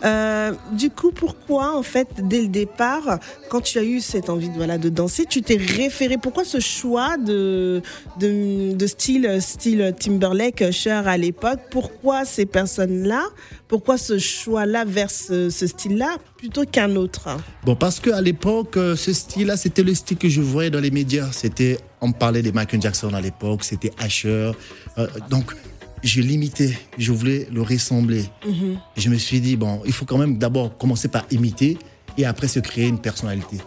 Euh, 0.03 0.53
du 0.71 0.89
coup, 0.89 1.11
pourquoi, 1.11 1.75
en 1.75 1.83
fait, 1.83 2.07
dès 2.19 2.41
le 2.41 2.47
départ, 2.47 3.19
quand 3.49 3.61
tu 3.61 3.77
as 3.77 3.83
eu 3.83 3.99
cette 3.99 4.29
envie 4.29 4.49
de, 4.49 4.55
voilà, 4.55 4.77
de 4.77 4.89
danser, 4.89 5.25
tu 5.25 5.41
t'es 5.41 5.57
référé 5.57 6.17
Pourquoi 6.17 6.43
ce 6.43 6.59
choix 6.59 7.17
de, 7.17 7.81
de, 8.19 8.87
style, 8.87 9.41
style 9.41 9.93
Timberlake, 9.99 10.71
Cher 10.71 11.07
à 11.07 11.17
l'époque? 11.17 11.59
Pourquoi 11.69 12.25
ces 12.25 12.45
personnes-là? 12.45 13.23
Pourquoi 13.67 13.98
ce 13.98 14.19
choix-là 14.19 14.86
vers 14.86 15.10
ce, 15.10 15.50
style-là 15.50 16.17
plutôt 16.38 16.65
qu'un 16.65 16.95
autre? 16.95 17.29
Bon, 17.63 17.75
parce 17.75 18.00
qu'à 18.00 18.22
l'époque, 18.22 18.77
euh, 18.77 18.95
ce 18.95 19.12
style-là, 19.12 19.57
c'était 19.57 19.81
le 19.81 19.95
style 19.95 20.17
que 20.17 20.29
je 20.29 20.41
voyais 20.41 20.69
dans 20.69 20.79
les 20.79 20.91
médias. 20.91 21.31
C'était, 21.31 21.79
on 22.00 22.12
parlait 22.12 22.43
de 22.43 22.51
Michael 22.51 22.81
Jackson 22.81 23.13
à 23.13 23.22
l'époque, 23.22 23.63
c'était 23.63 23.91
Asher. 23.98 24.51
Euh, 25.00 25.07
donc, 25.31 25.55
je 26.03 26.22
l'imitais, 26.22 26.77
je 27.00 27.12
voulais 27.12 27.48
le 27.51 27.63
ressembler. 27.63 28.25
Mhm. 28.45 28.77
Je 28.98 29.10
me 29.10 29.17
suis 29.17 29.41
dit, 29.41 29.55
bon, 29.55 29.81
il 29.86 29.93
faut 29.93 30.05
quand 30.05 30.19
même 30.19 30.38
d'abord 30.38 30.77
commencer 30.77 31.07
par 31.07 31.25
imiter 31.31 31.79
et 32.19 32.25
après 32.25 32.48
se 32.48 32.60
créer 32.60 32.88
une 32.88 33.00
personnalité. 33.00 33.57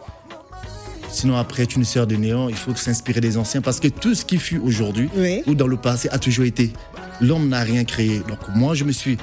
Sinon, 1.10 1.36
après, 1.36 1.66
tu 1.66 1.78
ne 1.80 1.84
sors 1.84 2.06
de 2.06 2.14
néant, 2.14 2.48
il 2.48 2.54
faut 2.54 2.74
s'inspirer 2.76 3.20
des 3.20 3.36
anciens 3.36 3.62
parce 3.62 3.80
que 3.80 3.88
tout 3.88 4.14
ce 4.14 4.24
qui 4.24 4.36
fut 4.36 4.58
aujourd'hui 4.58 5.08
ou 5.46 5.54
dans 5.54 5.66
le 5.66 5.76
passé 5.76 6.08
a 6.10 6.18
toujours 6.18 6.44
été. 6.44 6.72
L'homme 7.20 7.48
n'a 7.48 7.60
rien 7.62 7.82
créé. 7.84 8.20
Donc, 8.28 8.38
moi, 8.54 8.74
je 8.74 8.84
me 8.84 8.92
suis 8.92 9.16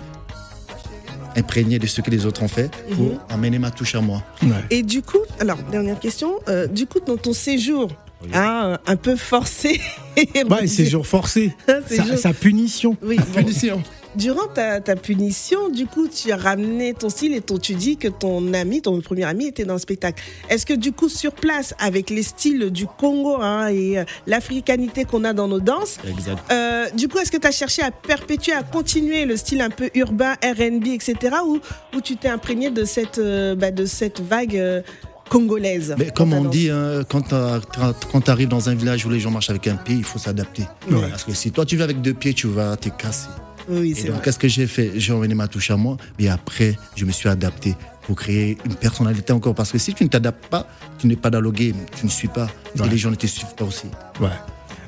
imprégné 1.36 1.80
de 1.80 1.88
ce 1.88 2.01
que 2.01 2.10
les 2.10 2.25
autres 2.25 2.44
ont 2.44 2.48
fait 2.48 2.72
pour 2.96 3.06
mhm. 3.06 3.20
amener 3.30 3.60
ma 3.60 3.72
touche 3.72 3.96
à 3.96 4.01
moi. 4.01 4.24
Et 4.70 4.84
du 4.84 5.01
coup, 5.01 5.20
alors, 5.39 5.58
dernière 5.72 6.00
question, 6.00 6.39
euh, 6.48 6.68
du 6.68 6.86
coup, 6.86 7.00
dans 7.06 7.18
ton 7.18 7.34
séjour 7.34 7.89
ah, 8.34 8.80
un 8.88 8.96
peu 8.96 9.15
forcé. 9.15 9.80
ouais, 10.18 10.68
séjour 10.68 11.06
forcé. 11.06 11.54
sa, 11.88 12.18
sa, 12.18 12.34
punition. 12.34 12.98
Oui, 13.04 13.18
punition. 13.36 13.84
Durant 14.17 14.48
ta, 14.48 14.79
punition, 14.95 15.69
du 15.69 15.88
coup, 15.88 16.07
tu 16.07 16.31
as 16.31 16.38
ramené 16.38 16.93
ton 16.93 17.10
style 17.10 17.34
et 17.36 17.41
ton, 17.41 17.57
tu 17.57 17.75
dis 17.75 17.98
que 17.98 18.07
ton 18.07 18.53
ami, 18.53 18.81
ton 18.81 19.01
premier 19.01 19.25
ami, 19.25 19.48
était 19.48 19.65
dans 19.65 19.74
le 19.74 19.79
spectacle. 19.79 20.24
Est-ce 20.50 20.65
que 20.65 20.74
du 20.74 20.93
coup, 20.93 21.10
sur 21.10 21.34
place, 21.34 21.74
avec 21.79 22.10
les 22.10 22.24
styles 22.24 22.69
du 22.69 22.88
Congo 22.88 23.41
hein, 23.41 23.67
et 23.67 24.00
euh, 24.00 24.03
l'africanité 24.25 25.03
qu'on 25.03 25.25
a 25.25 25.34
dans 25.34 25.50
nos 25.50 25.60
danses, 25.60 25.98
euh, 26.51 26.89
du 26.91 27.10
coup, 27.10 27.17
est-ce 27.17 27.31
que 27.31 27.38
tu 27.38 27.48
as 27.48 27.51
cherché 27.51 27.81
à 27.81 27.91
perpétuer, 27.91 28.53
à 28.53 28.63
continuer 28.63 29.25
le 29.25 29.36
style 29.36 29.62
un 29.62 29.69
peu 29.69 29.89
urbain, 29.95 30.34
RB, 30.43 30.88
etc. 30.88 31.36
Ou, 31.45 31.60
ou 31.95 32.01
tu 32.01 32.15
t'es 32.15 32.29
imprégné 32.29 32.72
de 32.72 32.86
cette, 32.86 33.17
euh, 33.17 33.55
bah, 33.55 33.72
de 33.72 33.86
cette 33.86 34.22
vague 34.22 34.84
congolaise? 35.29 35.93
Mais 35.98 36.12
comme 36.12 36.31
on 36.31 36.45
dit, 36.45 36.69
hein, 36.69 37.03
quand 37.10 37.22
tu 37.27 38.31
arrives 38.31 38.48
dans 38.48 38.69
un 38.69 38.75
village 38.75 39.05
où 39.05 39.10
les 39.10 39.19
gens 39.19 39.31
marchent 39.31 39.50
avec 39.50 39.67
un 39.67 39.75
pied, 39.75 39.95
il 39.95 40.05
faut 40.05 40.19
s'adapter. 40.19 40.63
Parce 40.89 41.25
que 41.25 41.34
si 41.34 41.51
toi 41.51 41.65
tu 41.65 41.75
vas 41.75 41.84
avec 41.84 42.01
deux 42.01 42.13
pieds, 42.13 42.34
tu 42.34 42.48
vas 42.48 42.77
te 42.77 42.88
casser. 42.88 43.27
Oui, 43.69 43.95
donc, 44.05 44.22
qu'est-ce 44.22 44.39
que 44.39 44.48
j'ai 44.48 44.67
fait? 44.67 44.91
J'ai 44.95 45.13
emmené 45.13 45.36
ma 45.36 45.48
touche 45.48 45.72
à 45.72 45.77
moi, 45.77 45.98
mais 46.19 46.27
après, 46.27 46.77
je 46.95 47.05
me 47.05 47.12
suis 47.12 47.29
adapté 47.29 47.75
pour 48.03 48.15
créer 48.15 48.57
une 48.65 48.75
personnalité 48.75 49.34
encore. 49.34 49.55
Parce 49.55 49.72
que 49.72 49.77
si 49.77 49.93
tu 49.93 50.03
ne 50.03 50.10
t'adaptes 50.10 50.48
pas, 50.48 50.67
tu 51.00 51.07
n'es 51.07 51.15
pas 51.15 51.29
dans 51.29 51.41
le 51.41 51.51
game, 51.51 51.77
tu 51.98 52.05
ne 52.05 52.12
suis 52.12 52.27
pas. 52.27 52.48
Et 52.84 52.88
les 52.89 52.98
gens 52.98 53.12
ne 53.12 53.15
te 53.15 53.27
suivent 53.27 53.55
pas 53.55 53.65
aussi. 53.65 53.88
Ouais. 54.19 54.29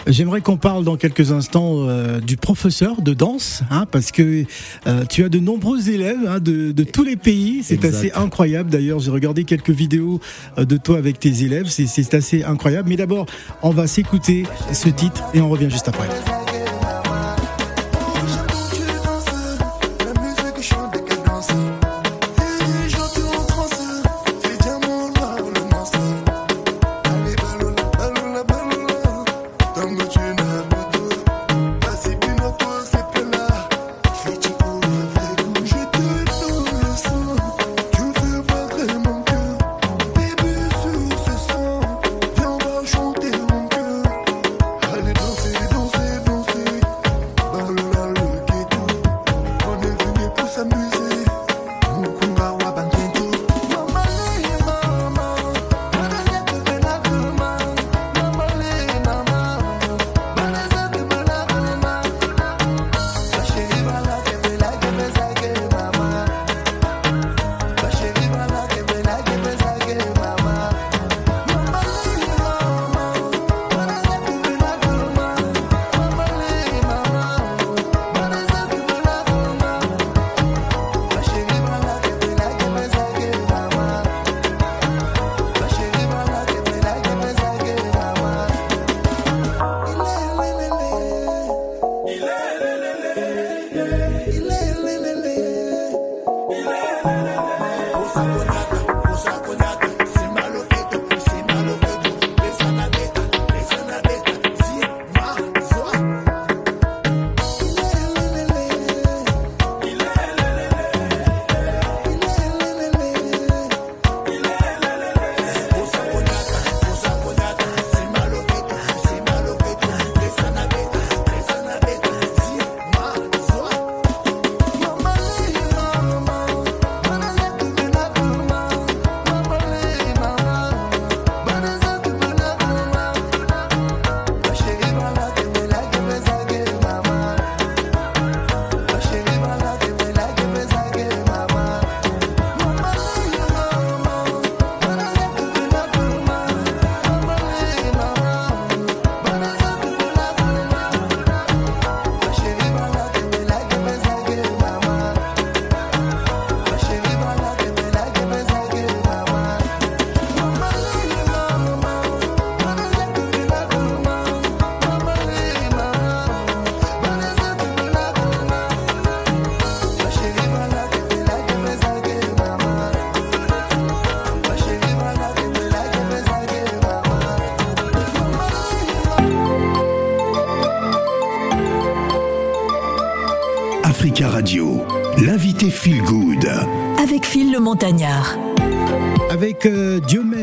J'aimerais 0.07 0.39
qu'on 0.39 0.55
parle 0.55 0.85
dans 0.85 0.95
quelques 0.95 1.33
instants 1.33 1.87
euh, 1.89 2.21
du 2.21 2.37
professeur 2.37 3.01
de 3.01 3.13
danse, 3.13 3.63
hein, 3.69 3.85
parce 3.91 4.11
que 4.11 4.45
euh, 4.87 5.03
tu 5.05 5.25
as 5.25 5.29
de 5.29 5.39
nombreux 5.39 5.89
élèves 5.89 6.25
hein, 6.25 6.39
de, 6.39 6.71
de, 6.71 6.83
tous 6.83 7.03
les 7.03 7.17
pays. 7.17 7.61
C'est 7.61 7.83
assez 7.83 8.13
incroyable. 8.13 8.69
D'ailleurs, 8.69 8.99
j'ai 8.99 9.11
regardé 9.11 9.43
quelques 9.43 9.71
vidéos 9.71 10.21
euh, 10.57 10.63
de 10.63 10.77
toi 10.77 10.97
avec 10.97 11.19
tes 11.19 11.43
élèves. 11.43 11.67
C'est 11.67 12.13
assez 12.13 12.43
incroyable. 12.43 12.87
Mais 12.87 12.95
d'abord, 12.95 13.25
on 13.61 13.71
va 13.71 13.85
s'écouter 13.87 14.43
ce 14.71 14.87
titre 14.87 15.23
et 15.33 15.41
on 15.41 15.49
revient 15.49 15.69
juste 15.69 15.89
après. 15.89 16.07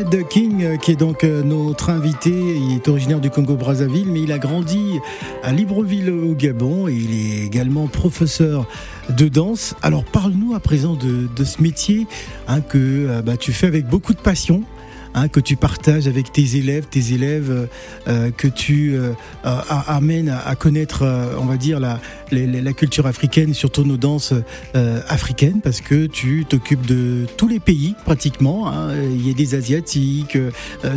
Euh, 0.05 0.09
Diomed 0.09 0.27
King, 0.27 0.63
euh, 0.63 0.77
qui 0.77 0.91
est 0.91 0.95
donc 0.95 1.23
euh, 1.23 1.43
notre 1.43 1.89
invité. 1.89 2.31
Il 2.31 2.75
est 2.75 2.87
originaire 2.87 3.19
du 3.19 3.29
Congo-Brazzaville, 3.29 4.07
mais 4.11 4.21
il 4.21 4.31
a 4.31 4.37
grandi 4.37 4.99
à 5.43 5.51
Libreville 5.51 6.09
au 6.09 6.33
Gabon 6.33 6.87
et 6.87 6.93
il 6.93 7.13
est 7.13 7.45
également 7.45 7.87
professeur 7.87 8.67
de 9.09 9.27
danse. 9.27 9.75
Alors 9.81 10.03
parle-nous 10.03 10.55
à 10.55 10.59
présent 10.59 10.95
de, 10.95 11.43
ce 11.43 11.61
métier 11.61 12.07
hein, 12.47 12.61
que 12.61 13.21
bah, 13.21 13.37
tu 13.37 13.51
fais 13.51 13.67
avec 13.67 13.87
beaucoup 13.87 14.13
de 14.13 14.19
passion. 14.19 14.63
Hein, 15.15 15.29
que 15.29 15.39
tu 15.39 15.55
partages 15.55 16.07
avec 16.09 16.33
tes 16.33 16.57
élèves, 16.57 16.87
tes 16.91 17.13
élèves 17.13 17.49
euh, 17.49 17.65
euh 18.09 18.31
que 18.35 18.49
tu 18.49 18.95
euh, 18.95 19.13
amènes 19.87 20.27
à, 20.27 20.55
connaître, 20.55 21.05
on 21.39 21.45
va 21.45 21.55
dire, 21.55 21.79
la, 21.79 21.99
culture 22.73 23.07
africaine, 23.07 23.53
surtout 23.53 23.85
nos 23.85 23.95
danses 23.95 24.33
africaines, 24.73 25.61
parce 25.61 25.79
que 25.79 26.07
tu 26.07 26.45
t'occupes 26.47 26.85
de 26.85 27.25
tous 27.37 27.47
les 27.47 27.59
pays 27.59 27.95
pratiquement. 28.03 28.67
Hein. 28.67 28.89
Il 29.03 29.25
y 29.25 29.31
a 29.31 29.33
des 29.33 29.55
Asiatiques, 29.55 30.37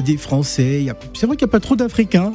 des 0.05 0.17
Français. 0.17 0.87
C'est 1.15 1.27
vrai 1.27 1.37
qu'il 1.37 1.47
n'y 1.47 1.51
a 1.51 1.53
pas 1.53 1.61
trop 1.61 1.77
d'Africains 1.77 2.33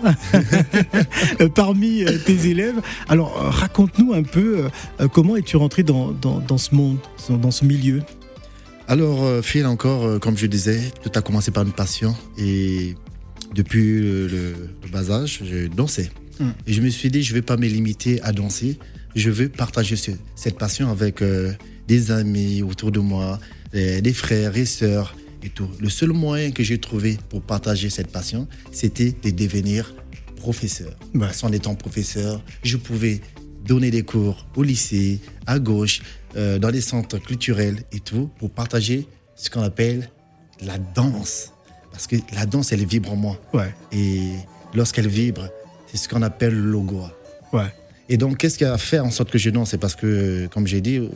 parmi 1.55 2.05
tes 2.25 2.47
élèves. 2.47 2.79
Alors 3.09 3.33
raconte-nous 3.35 4.13
un 4.13 4.23
peu 4.23 4.69
comment 5.11 5.35
es-tu 5.35 5.57
rentré 5.57 5.83
dans, 5.83 6.11
dans 6.11 6.57
ce 6.57 6.73
monde, 6.75 6.97
dans 7.29 7.51
ce 7.51 7.65
milieu? 7.65 8.01
Alors, 8.93 9.23
euh, 9.23 9.41
Phil, 9.41 9.65
encore, 9.65 10.03
euh, 10.03 10.19
comme 10.19 10.37
je 10.37 10.45
disais, 10.45 10.79
tout 11.01 11.09
a 11.15 11.23
commencé 11.23 11.49
par 11.49 11.63
une 11.63 11.71
passion. 11.71 12.15
Et 12.37 12.93
depuis 13.55 13.99
le, 13.99 14.27
le, 14.27 14.53
bas 14.91 15.09
âge, 15.09 15.41
je 15.43 15.65
dansais. 15.65 16.11
Mm. 16.39 16.49
Et 16.67 16.73
je 16.73 16.81
me 16.83 16.89
suis 16.89 17.09
dit, 17.09 17.23
je 17.23 17.31
ne 17.31 17.39
vais 17.39 17.41
pas 17.41 17.57
me 17.57 17.65
limiter 17.65 18.21
à 18.21 18.31
danser. 18.31 18.77
Je 19.15 19.31
veux 19.31 19.49
partager 19.49 19.95
ce, 19.95 20.11
cette 20.35 20.59
passion 20.59 20.91
avec 20.91 21.23
euh, 21.23 21.53
des 21.87 22.11
amis 22.11 22.61
autour 22.61 22.91
de 22.91 22.99
moi, 22.99 23.39
des 23.73 24.13
frères 24.13 24.55
et 24.55 24.65
sœurs 24.65 25.15
et 25.41 25.49
tout. 25.49 25.67
Le 25.81 25.89
seul 25.89 26.11
moyen 26.11 26.51
que 26.51 26.61
j'ai 26.61 26.77
trouvé 26.77 27.17
pour 27.29 27.41
partager 27.41 27.89
cette 27.89 28.11
passion, 28.11 28.47
c'était 28.71 29.11
de 29.23 29.31
devenir 29.31 29.95
professeur. 30.35 30.95
Ouais. 31.15 31.29
En 31.41 31.51
étant 31.51 31.73
professeur, 31.73 32.43
je 32.63 32.77
pouvais 32.77 33.21
donner 33.65 33.89
des 33.89 34.03
cours 34.03 34.45
au 34.55 34.61
lycée, 34.61 35.19
à 35.47 35.57
gauche, 35.57 36.01
euh, 36.35 36.59
dans 36.59 36.69
les 36.69 36.81
centres 36.81 37.17
culturels 37.19 37.77
et 37.91 37.99
tout, 37.99 38.29
pour 38.39 38.49
partager 38.49 39.07
ce 39.35 39.49
qu'on 39.49 39.61
appelle 39.61 40.09
la 40.61 40.77
danse. 40.77 41.51
Parce 41.91 42.07
que 42.07 42.15
la 42.33 42.45
danse, 42.45 42.71
elle 42.71 42.85
vibre 42.85 43.11
en 43.11 43.15
moi. 43.15 43.39
Ouais. 43.53 43.73
Et 43.91 44.31
lorsqu'elle 44.73 45.07
vibre, 45.07 45.49
c'est 45.87 45.97
ce 45.97 46.09
qu'on 46.09 46.21
appelle 46.21 46.53
le 46.55 46.71
logo. 46.71 47.01
Ouais. 47.51 47.71
Et 48.09 48.17
donc, 48.17 48.37
qu'est-ce 48.37 48.57
qui 48.57 48.65
a 48.65 48.77
fait 48.77 48.99
en 48.99 49.11
sorte 49.11 49.31
que 49.31 49.37
je 49.37 49.49
danse? 49.49 49.71
C'est 49.71 49.77
parce 49.77 49.95
que, 49.95 50.47
comme 50.47 50.67
j'ai 50.67 50.81
dit, 50.81 51.07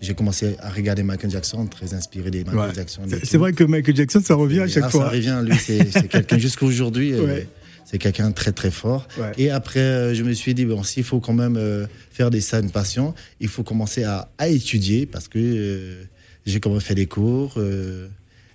j'ai 0.00 0.14
commencé 0.14 0.56
à 0.60 0.70
regarder 0.70 1.02
Michael 1.02 1.30
Jackson, 1.30 1.66
très 1.66 1.94
inspiré 1.94 2.30
des 2.30 2.44
Michael 2.44 2.68
ouais. 2.68 2.74
Jackson. 2.74 3.02
C'est 3.22 3.38
vrai 3.38 3.52
que 3.52 3.64
Michael 3.64 3.96
Jackson, 3.96 4.20
ça 4.22 4.34
revient 4.34 4.60
à 4.60 4.68
chaque 4.68 4.84
ah, 4.86 4.90
fois. 4.90 5.04
Ça 5.04 5.10
revient, 5.10 5.40
lui, 5.42 5.56
c'est 5.58 6.08
quelqu'un 6.08 6.38
jusqu'à 6.38 6.66
aujourd'hui. 6.66 7.14
Ouais. 7.14 7.20
Euh, 7.20 7.44
c'est 7.84 7.98
quelqu'un 7.98 8.30
de 8.30 8.34
très 8.34 8.52
très 8.52 8.70
fort. 8.70 9.06
Ouais. 9.18 9.32
Et 9.38 9.50
après, 9.50 9.80
euh, 9.80 10.14
je 10.14 10.22
me 10.22 10.32
suis 10.32 10.54
dit, 10.54 10.64
bon, 10.64 10.82
s'il 10.82 11.04
faut 11.04 11.20
quand 11.20 11.32
même 11.32 11.56
euh, 11.56 11.86
faire 12.10 12.30
des 12.30 12.54
une 12.54 12.70
passion, 12.70 13.14
il 13.40 13.48
faut 13.48 13.62
commencer 13.62 14.04
à, 14.04 14.30
à 14.38 14.48
étudier 14.48 15.06
parce 15.06 15.28
que 15.28 15.38
euh, 15.38 16.04
j'ai 16.46 16.60
quand 16.60 16.70
même 16.70 16.80
fait 16.80 16.94
des 16.94 17.06
cours 17.06 17.54
euh, 17.56 18.08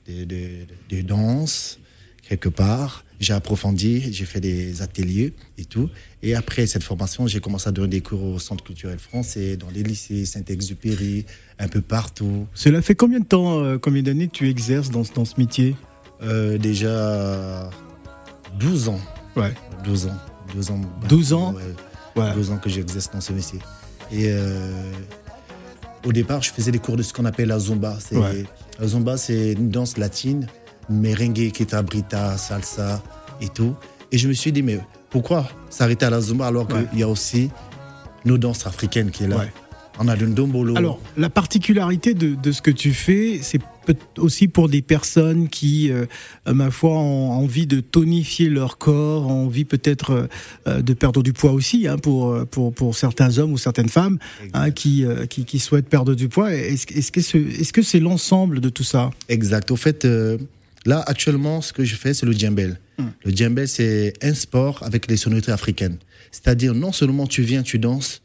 de, 0.08 0.24
de, 0.26 0.50
de, 0.90 1.02
danse 1.02 1.80
quelque 2.28 2.50
part. 2.50 3.06
J'ai 3.20 3.34
approfondi, 3.34 4.14
j'ai 4.14 4.26
fait 4.26 4.40
des 4.40 4.82
ateliers 4.82 5.34
et 5.58 5.66
tout. 5.66 5.90
Et 6.24 6.36
après 6.36 6.68
cette 6.68 6.84
formation, 6.84 7.28
j'ai 7.28 7.42
commencé 7.42 7.68
à 7.68 7.72
donner 7.72 7.90
des 7.90 8.02
cours 8.02 8.24
au 8.24 8.40
Centre 8.40 8.64
culturel 8.64 8.98
français, 8.98 9.58
dans 9.58 9.70
les 9.70 9.84
lycées, 9.84 10.26
Saint-Exupéry, 10.26 11.26
un 11.58 11.68
peu 11.68 11.82
partout. 11.82 12.48
Cela 12.54 12.82
fait 12.82 12.96
combien 12.96 13.20
de 13.20 13.26
temps, 13.26 13.62
euh, 13.62 13.78
combien 13.78 14.04
d'années 14.04 14.30
tu 14.30 14.50
exerces 14.50 14.90
dans, 14.90 15.04
dans 15.16 15.26
ce 15.26 15.36
métier? 15.38 15.76
Déjà 16.22 17.70
12 18.60 18.90
ans. 18.90 19.00
Ouais. 19.36 19.54
12 19.84 20.08
ans. 20.08 20.18
12 20.54 20.72
ans. 20.72 20.82
12 21.08 21.34
ans 21.34 21.54
ouais. 21.54 22.22
ouais. 22.22 22.34
12 22.34 22.52
ans 22.52 22.58
que 22.58 22.70
j'exerce 22.70 23.10
dans 23.12 23.22
ce 23.22 23.34
métier. 23.34 23.60
Et 24.12 24.26
euh, 24.28 24.92
au 26.06 26.12
départ, 26.12 26.42
je 26.42 26.52
faisais 26.52 26.72
des 26.72 26.80
cours 26.80 26.98
de 26.98 27.04
ce 27.04 27.14
qu'on 27.14 27.26
appelle 27.26 27.50
la 27.50 27.60
zumba. 27.60 27.98
Ouais. 28.12 28.46
La 28.80 28.88
zumba, 28.88 29.18
c'est 29.18 29.54
une 29.54 29.70
danse 29.70 29.98
latine, 29.98 30.48
merengue, 30.90 31.52
ketabrita, 31.52 32.38
salsa 32.38 33.02
et 33.42 33.50
tout. 33.50 33.76
Et 34.12 34.18
je 34.18 34.28
me 34.28 34.34
suis 34.34 34.52
dit, 34.52 34.63
mais 34.63 34.80
pourquoi 35.10 35.48
s'arrêter 35.70 36.06
à 36.06 36.10
la 36.10 36.22
zumba 36.22 36.48
alors 36.48 36.68
qu'il 36.68 37.00
y 37.00 37.04
a 37.04 37.08
aussi 37.08 37.50
nos 38.26 38.38
danses 38.38 38.65
africaines 38.65 39.12
qui 39.12 39.26
est 39.26 39.28
là? 39.28 39.46
On 40.00 40.08
a 40.08 40.15
le 40.15 40.28
ndombolo. 40.28 40.78
Alors, 40.78 41.00
la 41.18 41.30
particularité 41.30 42.13
de, 42.13 42.34
de 42.34 42.52
ce 42.54 42.62
que 42.62 42.72
tu 42.72 42.94
fais, 42.94 43.39
c'est 43.42 43.60
aussi 44.17 44.47
pour 44.47 44.69
des 44.69 44.82
personnes 44.82 45.49
qui, 45.49 45.91
euh, 45.91 46.06
ma 46.45 46.71
foi, 46.71 46.91
ont 46.91 47.32
envie 47.32 47.67
de 47.67 47.80
tonifier 47.80 48.49
leur 48.49 48.78
corps, 48.78 49.28
ont 49.28 49.45
envie 49.45 49.65
peut-être 49.65 50.28
euh, 50.67 50.82
de 50.82 50.93
perdre 50.93 51.23
du 51.23 51.34
poids 51.34 51.52
aussi, 51.52 51.88
hein, 51.88 51.97
pour, 51.97 52.45
pour, 52.47 52.73
pour 52.73 52.95
certains 52.95 53.38
hommes 53.38 53.54
ou 53.54 53.58
certaines 53.58 53.89
femmes 53.89 54.19
hein, 54.54 54.71
qui, 54.71 55.06
euh, 55.06 55.25
qui, 55.25 55.45
qui, 55.45 55.60
souhaitent 55.60 55.89
perdre 55.89 56.15
du 56.15 56.30
poids. 56.30 56.54
Est-ce 56.54 56.86
est 56.88 57.12
que 57.12 57.21
c'est 57.21 57.39
est 57.39 57.75
-ce 57.75 57.84
c'est 57.84 57.99
l'ensemble 57.99 58.60
de 58.60 58.69
tout 58.69 58.84
ça? 58.84 59.10
Exact. 59.28 59.71
Au 59.71 59.75
fait, 59.75 60.08
là, 60.86 61.04
actuellement, 61.08 61.62
ce 61.62 61.73
que 61.73 61.84
je 61.84 61.95
fais, 61.95 62.13
c'est 62.13 62.25
le 62.25 62.34
djembel. 62.34 62.80
Hum. 62.97 63.12
Le 63.23 63.32
djembel, 63.32 63.67
c'est 63.67 64.13
un 64.21 64.34
sport 64.34 64.84
avec 64.84 65.10
les 65.10 65.17
sonorités 65.17 65.52
africaines. 65.52 65.97
C'est-à-dire, 66.32 66.73
non 66.73 66.91
seulement 66.91 67.28
tu 67.28 67.41
viens, 67.41 67.63
tu 67.63 67.80
danses, 67.80 68.21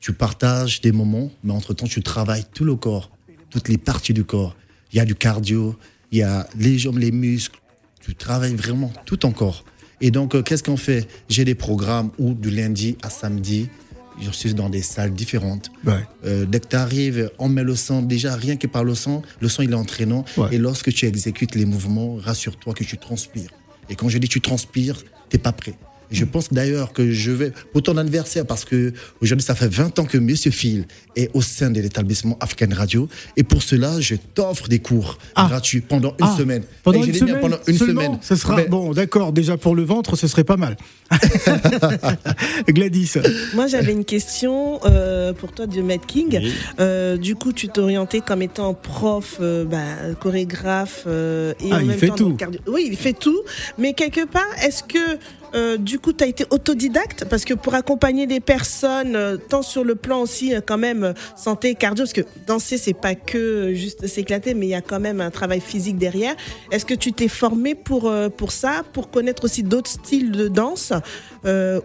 tu 0.00 0.12
partages 0.12 0.80
des 0.80 0.92
moments, 0.92 1.30
mais 1.44 1.52
entre-temps, 1.52 1.86
tu 1.86 2.02
travailles 2.02 2.44
tout 2.54 2.64
le 2.64 2.74
corps, 2.74 3.10
toutes 3.50 3.68
les 3.68 3.78
parties 3.78 4.14
du 4.14 4.24
corps. 4.24 4.56
Il 4.92 4.96
y 4.96 5.00
a 5.00 5.04
du 5.04 5.14
cardio, 5.14 5.76
il 6.12 6.18
y 6.18 6.22
a 6.22 6.46
les 6.58 6.78
jambes, 6.78 6.98
les 6.98 7.12
muscles. 7.12 7.60
Tu 8.00 8.14
travailles 8.14 8.54
vraiment 8.54 8.92
tout 9.04 9.18
ton 9.18 9.30
corps. 9.30 9.64
Et 10.00 10.10
donc, 10.10 10.34
euh, 10.34 10.42
qu'est-ce 10.42 10.62
qu'on 10.62 10.76
fait? 10.76 11.06
J'ai 11.28 11.44
des 11.44 11.54
programmes 11.54 12.10
où 12.18 12.34
du 12.34 12.50
lundi 12.50 12.96
à 13.02 13.10
samedi, 13.10 13.68
je 14.20 14.30
suis 14.30 14.54
dans 14.54 14.68
des 14.68 14.82
salles 14.82 15.12
différentes. 15.12 15.70
Ouais. 15.84 16.06
Euh, 16.24 16.46
dès 16.46 16.60
que 16.60 16.68
tu 16.68 16.76
arrives, 16.76 17.30
on 17.38 17.48
met 17.48 17.62
le 17.62 17.76
son. 17.76 18.02
Déjà, 18.02 18.34
rien 18.34 18.56
que 18.56 18.66
par 18.66 18.84
le 18.84 18.94
son, 18.94 19.22
le 19.40 19.48
son, 19.48 19.62
il 19.62 19.70
est 19.70 19.74
entraînant. 19.74 20.24
Ouais. 20.36 20.48
Et 20.52 20.58
lorsque 20.58 20.92
tu 20.92 21.06
exécutes 21.06 21.54
les 21.54 21.66
mouvements, 21.66 22.16
rassure-toi 22.16 22.74
que 22.74 22.84
tu 22.84 22.96
transpires. 22.98 23.50
Et 23.88 23.94
quand 23.94 24.08
je 24.08 24.18
dis 24.18 24.28
tu 24.28 24.40
transpires, 24.40 25.02
tu 25.28 25.36
n'es 25.36 25.38
pas 25.38 25.52
prêt. 25.52 25.74
Je 26.10 26.24
pense 26.24 26.52
d'ailleurs 26.52 26.92
que 26.92 27.10
je 27.12 27.30
vais, 27.30 27.52
pour 27.72 27.82
ton 27.82 27.96
anniversaire, 27.96 28.46
parce 28.46 28.64
que 28.64 28.92
aujourd'hui, 29.20 29.44
ça 29.44 29.54
fait 29.54 29.68
20 29.68 29.98
ans 29.98 30.04
que 30.04 30.18
Monsieur 30.18 30.50
Phil 30.50 30.86
est 31.16 31.30
au 31.34 31.42
sein 31.42 31.70
de 31.70 31.80
l'établissement 31.80 32.36
African 32.40 32.68
Radio. 32.72 33.08
Et 33.36 33.42
pour 33.42 33.62
cela, 33.62 34.00
je 34.00 34.14
t'offre 34.34 34.68
des 34.68 34.78
cours 34.80 35.18
Ah. 35.34 35.46
gratuits 35.48 35.80
pendant 35.80 36.10
une 36.18 36.26
Ah, 36.26 36.34
semaine. 36.36 36.62
Pendant 36.82 37.02
Et 37.02 37.06
une, 37.06 37.06
je 37.06 37.06
l'ai 37.08 37.12
dit, 37.12 37.18
semaine, 37.20 37.40
pendant 37.40 37.58
une 37.66 37.76
seulement 37.78 38.02
semaine. 38.02 38.18
Ce 38.22 38.36
sera 38.36 38.56
Mais- 38.56 38.66
bon, 38.68 38.92
d'accord. 38.92 39.32
Déjà 39.32 39.56
pour 39.56 39.74
le 39.74 39.82
ventre, 39.84 40.16
ce 40.16 40.26
serait 40.26 40.44
pas 40.44 40.56
mal. 40.56 40.76
Gladys. 42.68 43.14
Moi, 43.54 43.66
j'avais 43.66 43.92
une 43.92 44.04
question 44.04 44.80
euh, 44.86 45.32
pour 45.32 45.52
toi, 45.52 45.66
Diomed 45.66 46.04
King. 46.06 46.40
Euh, 46.78 47.16
du 47.16 47.34
coup, 47.34 47.52
tu 47.52 47.68
t'es 47.68 47.80
orienté 47.80 48.20
comme 48.20 48.42
étant 48.42 48.74
prof, 48.74 49.36
euh, 49.40 49.64
bah, 49.64 49.78
chorégraphe 50.20 51.04
euh, 51.06 51.52
et 51.60 51.68
Ah, 51.72 51.76
en 51.76 51.80
il 51.80 51.86
même 51.88 51.98
fait 51.98 52.08
temps 52.08 52.14
tout. 52.16 52.34
cardio. 52.36 52.60
Oui, 52.66 52.88
il 52.90 52.96
fait 52.96 53.12
tout. 53.12 53.40
Mais 53.78 53.92
quelque 53.94 54.24
part, 54.26 54.42
est-ce 54.64 54.82
que 54.82 55.18
euh, 55.54 55.76
du 55.76 55.98
coup, 55.98 56.12
tu 56.12 56.24
as 56.24 56.26
été 56.26 56.44
autodidacte 56.50 57.24
Parce 57.28 57.44
que 57.44 57.54
pour 57.54 57.74
accompagner 57.74 58.26
des 58.26 58.40
personnes, 58.40 59.16
euh, 59.16 59.36
tant 59.36 59.62
sur 59.62 59.84
le 59.84 59.94
plan 59.94 60.20
aussi, 60.20 60.54
euh, 60.54 60.60
quand 60.64 60.78
même, 60.78 61.14
santé, 61.36 61.74
cardio, 61.74 62.04
parce 62.04 62.12
que 62.12 62.22
danser, 62.46 62.78
c'est 62.78 62.94
pas 62.94 63.14
que 63.14 63.72
juste 63.74 64.06
s'éclater, 64.06 64.54
mais 64.54 64.66
il 64.66 64.70
y 64.70 64.74
a 64.74 64.80
quand 64.80 65.00
même 65.00 65.20
un 65.20 65.30
travail 65.30 65.60
physique 65.60 65.98
derrière. 65.98 66.34
Est-ce 66.70 66.84
que 66.84 66.94
tu 66.94 67.12
t'es 67.12 67.28
formé 67.28 67.74
pour, 67.74 68.12
pour 68.36 68.52
ça, 68.52 68.82
pour 68.92 69.10
connaître 69.10 69.44
aussi 69.44 69.62
d'autres 69.62 69.90
styles 69.90 70.30
de 70.30 70.48
danse 70.48 70.92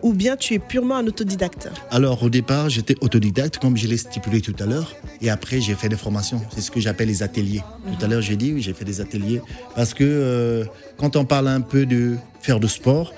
ou 0.01 0.13
bien 0.13 0.35
tu 0.35 0.53
es 0.53 0.59
purement 0.59 0.95
un 0.97 1.07
autodidacte? 1.07 1.69
Alors, 1.91 2.21
au 2.23 2.29
départ, 2.29 2.69
j'étais 2.69 2.95
autodidacte, 3.01 3.57
comme 3.57 3.77
je 3.77 3.87
l'ai 3.87 3.97
stipulé 3.97 4.41
tout 4.41 4.55
à 4.59 4.65
l'heure. 4.65 4.93
Et 5.21 5.29
après, 5.29 5.61
j'ai 5.61 5.75
fait 5.75 5.89
des 5.89 5.95
formations. 5.95 6.41
C'est 6.53 6.61
ce 6.61 6.71
que 6.71 6.79
j'appelle 6.79 7.07
les 7.07 7.23
ateliers. 7.23 7.61
Tout 7.97 8.05
à 8.05 8.07
l'heure, 8.07 8.21
j'ai 8.21 8.35
dit, 8.35 8.53
oui, 8.53 8.61
j'ai 8.61 8.73
fait 8.73 8.85
des 8.85 9.01
ateliers. 9.01 9.41
Parce 9.75 9.93
que 9.93 10.65
quand 10.97 11.15
on 11.15 11.25
parle 11.25 11.47
un 11.47 11.61
peu 11.61 11.85
de 11.85 12.15
faire 12.41 12.59
de 12.59 12.67
sport, 12.67 13.13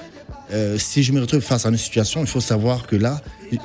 euh, 0.52 0.78
si 0.78 1.04
je 1.04 1.12
me 1.12 1.20
retrouve 1.20 1.42
face 1.42 1.66
à 1.66 1.70
une 1.70 1.78
situation, 1.78 2.22
il 2.22 2.28
faut 2.28 2.42
savoir 2.42 2.88
que 2.88 2.96
là, 2.96 3.22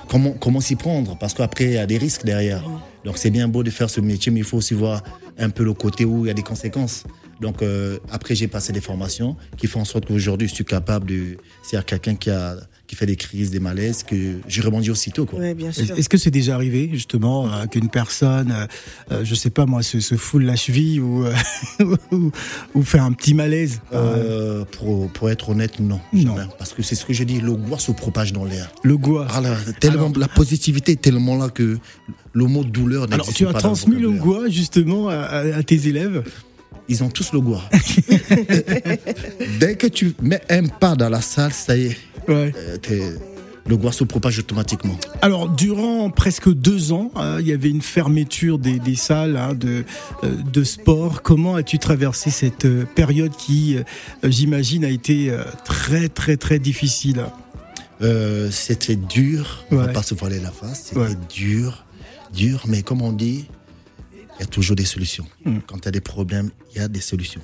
comment, 0.09 0.33
comment 0.33 0.61
s'y 0.61 0.77
prendre? 0.77 1.17
Parce 1.19 1.35
qu'après, 1.35 1.65
il 1.65 1.73
y 1.73 1.79
a 1.79 1.87
des 1.87 1.99
risques 1.99 2.25
derrière. 2.25 2.65
Donc, 3.05 3.19
c'est 3.19 3.31
bien 3.31 3.49
beau 3.49 3.63
de 3.63 3.71
faire 3.71 3.91
ce 3.91 4.01
métier, 4.01 4.33
mais 4.33 4.41
il 4.41 4.45
faut 4.45 4.59
aussi 4.59 4.75
voir 4.75 5.03
un 5.39 5.51
peu 5.51 5.65
le 5.65 5.75
côté 5.75 6.05
où 6.05 6.25
il 6.25 6.29
y 6.29 6.31
a 6.31 6.35
des 6.35 6.43
conséquences. 6.43 7.05
Donc, 7.41 7.63
euh, 7.63 7.99
après, 8.11 8.35
j'ai 8.35 8.49
passé 8.49 8.73
des 8.73 8.81
formations 8.81 9.37
qui 9.57 9.67
font 9.67 9.81
en 9.81 9.85
sorte 9.85 10.07
qu'aujourd'hui, 10.07 10.49
je 10.49 10.55
suis 10.55 10.65
capable 10.65 11.07
de. 11.07 11.37
C'est-à-dire 11.63 11.87
quelqu'un 11.87 12.15
qui, 12.15 12.31
a, 12.31 12.57
qui 12.93 12.97
fait 12.97 13.07
des 13.07 13.17
crises, 13.17 13.51
des 13.51 13.59
malaises, 13.59 14.03
que 14.03 14.17
je 14.47 14.61
rebondis 14.61 14.91
aussitôt. 14.91 15.25
Quoi. 15.25 15.39
Oui, 15.41 15.55
bien 15.55 15.73
sûr. 15.73 15.97
Est-ce 15.97 16.11
que 16.11 16.19
c'est 16.19 16.31
déjà 16.31 16.55
arrivé 16.55 16.91
justement 16.93 17.47
euh, 17.51 17.65
qu'une 17.65 17.89
personne, 17.89 18.53
euh, 18.53 18.67
euh, 19.13 19.21
je 19.25 19.35
sais 19.35 19.49
pas 19.49 19.65
moi, 19.65 19.83
se, 19.83 19.99
se 20.01 20.15
foule 20.15 20.45
la 20.45 20.57
cheville 20.57 21.01
ou, 21.01 21.25
euh, 21.25 21.33
ou, 22.13 22.31
ou 22.75 22.83
fait 22.83 22.99
un 22.99 23.13
petit 23.13 23.33
malaise? 23.33 23.81
Euh, 23.95 24.67
pour, 24.73 25.09
pour 25.09 25.31
être 25.31 25.49
honnête, 25.49 25.81
non. 25.81 26.01
Non. 26.13 26.37
jamais. 26.37 26.49
Parce 26.59 26.75
que 26.75 26.83
c'est 26.83 26.95
ce 26.95 27.07
que 27.07 27.15
j'ai 27.15 27.25
dit, 27.25 27.41
le 27.41 27.53
goût 27.55 27.79
se 27.79 27.93
propage 27.93 28.35
dans 28.35 28.45
l'air. 28.45 28.71
Le 28.83 28.99
goût. 28.99 29.21
Ah 29.21 29.41
tellement, 29.81 30.09
Alors- 30.09 30.19
la 30.19 30.29
positivité 30.29 30.93
est 30.93 31.01
tellement 31.01 31.39
là 31.39 31.49
que 31.49 31.79
le 32.35 32.45
mot 32.45 32.63
douleur 32.63 33.05
Alors 33.05 33.21
n'existe 33.21 33.39
tu 33.39 33.45
pas 33.45 33.51
as 33.51 33.53
dans 33.55 33.59
le 33.59 33.63
transmis 33.63 33.97
le 33.99 34.11
goût 34.11 34.51
justement 34.51 35.09
à, 35.09 35.15
à- 35.15 35.57
à 35.57 35.63
tes 35.63 35.89
élèves? 35.89 36.23
Ils 36.93 37.03
ont 37.03 37.09
tous 37.11 37.33
le 37.33 37.41
goût. 37.41 37.59
Dès 39.61 39.77
que 39.77 39.87
tu 39.87 40.15
mets 40.23 40.41
un 40.51 40.67
pas 40.67 40.95
dans 40.95 41.09
la 41.09 41.21
salle, 41.21 41.53
ça 41.53 41.77
y 41.77 41.87
est, 41.87 41.97
Ouais. 42.29 42.53
euh, 42.91 43.17
le 43.67 43.77
goût 43.77 43.91
se 43.93 44.05
propage 44.05 44.39
automatiquement. 44.39 44.97
Alors, 45.23 45.49
durant 45.49 46.11
presque 46.11 46.53
deux 46.53 46.93
ans, 46.93 47.11
euh, 47.17 47.39
il 47.41 47.47
y 47.49 47.53
avait 47.53 47.71
une 47.71 47.83
fermeture 47.83 48.59
des, 48.59 48.79
des 48.79 48.97
salles 48.97 49.37
hein, 49.37 49.55
de, 49.55 49.85
euh, 50.25 50.35
de 50.53 50.65
sport. 50.65 51.23
Comment 51.23 51.55
as-tu 51.57 51.79
traversé 51.79 52.31
cette 52.31 52.65
euh, 52.65 52.85
période 52.95 53.33
qui, 53.37 53.77
euh, 53.77 53.83
j'imagine, 54.25 54.85
a 54.85 54.89
été 54.91 55.31
euh, 55.31 55.43
très, 55.65 56.09
très, 56.09 56.37
très 56.37 56.59
difficile? 56.59 57.25
Euh, 58.03 58.51
c'était 58.51 58.97
dur, 58.97 59.65
on 59.71 59.77
va 59.77 59.89
pas 59.89 60.03
se 60.03 60.15
voiler 60.15 60.41
la 60.41 60.51
face, 60.51 60.87
c'était 60.87 61.01
Ouais. 61.01 61.17
dur, 61.33 61.85
dur, 62.35 62.65
mais 62.67 62.83
comme 62.83 63.01
on 63.01 63.13
dit, 63.13 63.45
il 64.37 64.41
y 64.41 64.43
a 64.43 64.47
toujours 64.47 64.77
des 64.77 64.85
solutions. 64.85 65.27
Hmm. 65.45 65.59
Quand 65.67 65.79
tu 65.81 65.89
as 65.89 65.91
des 65.91 66.01
problèmes, 66.01 66.51
il 66.73 66.79
y 66.79 66.81
a 66.81 66.89
des 66.89 67.01
solutions. 67.01 67.43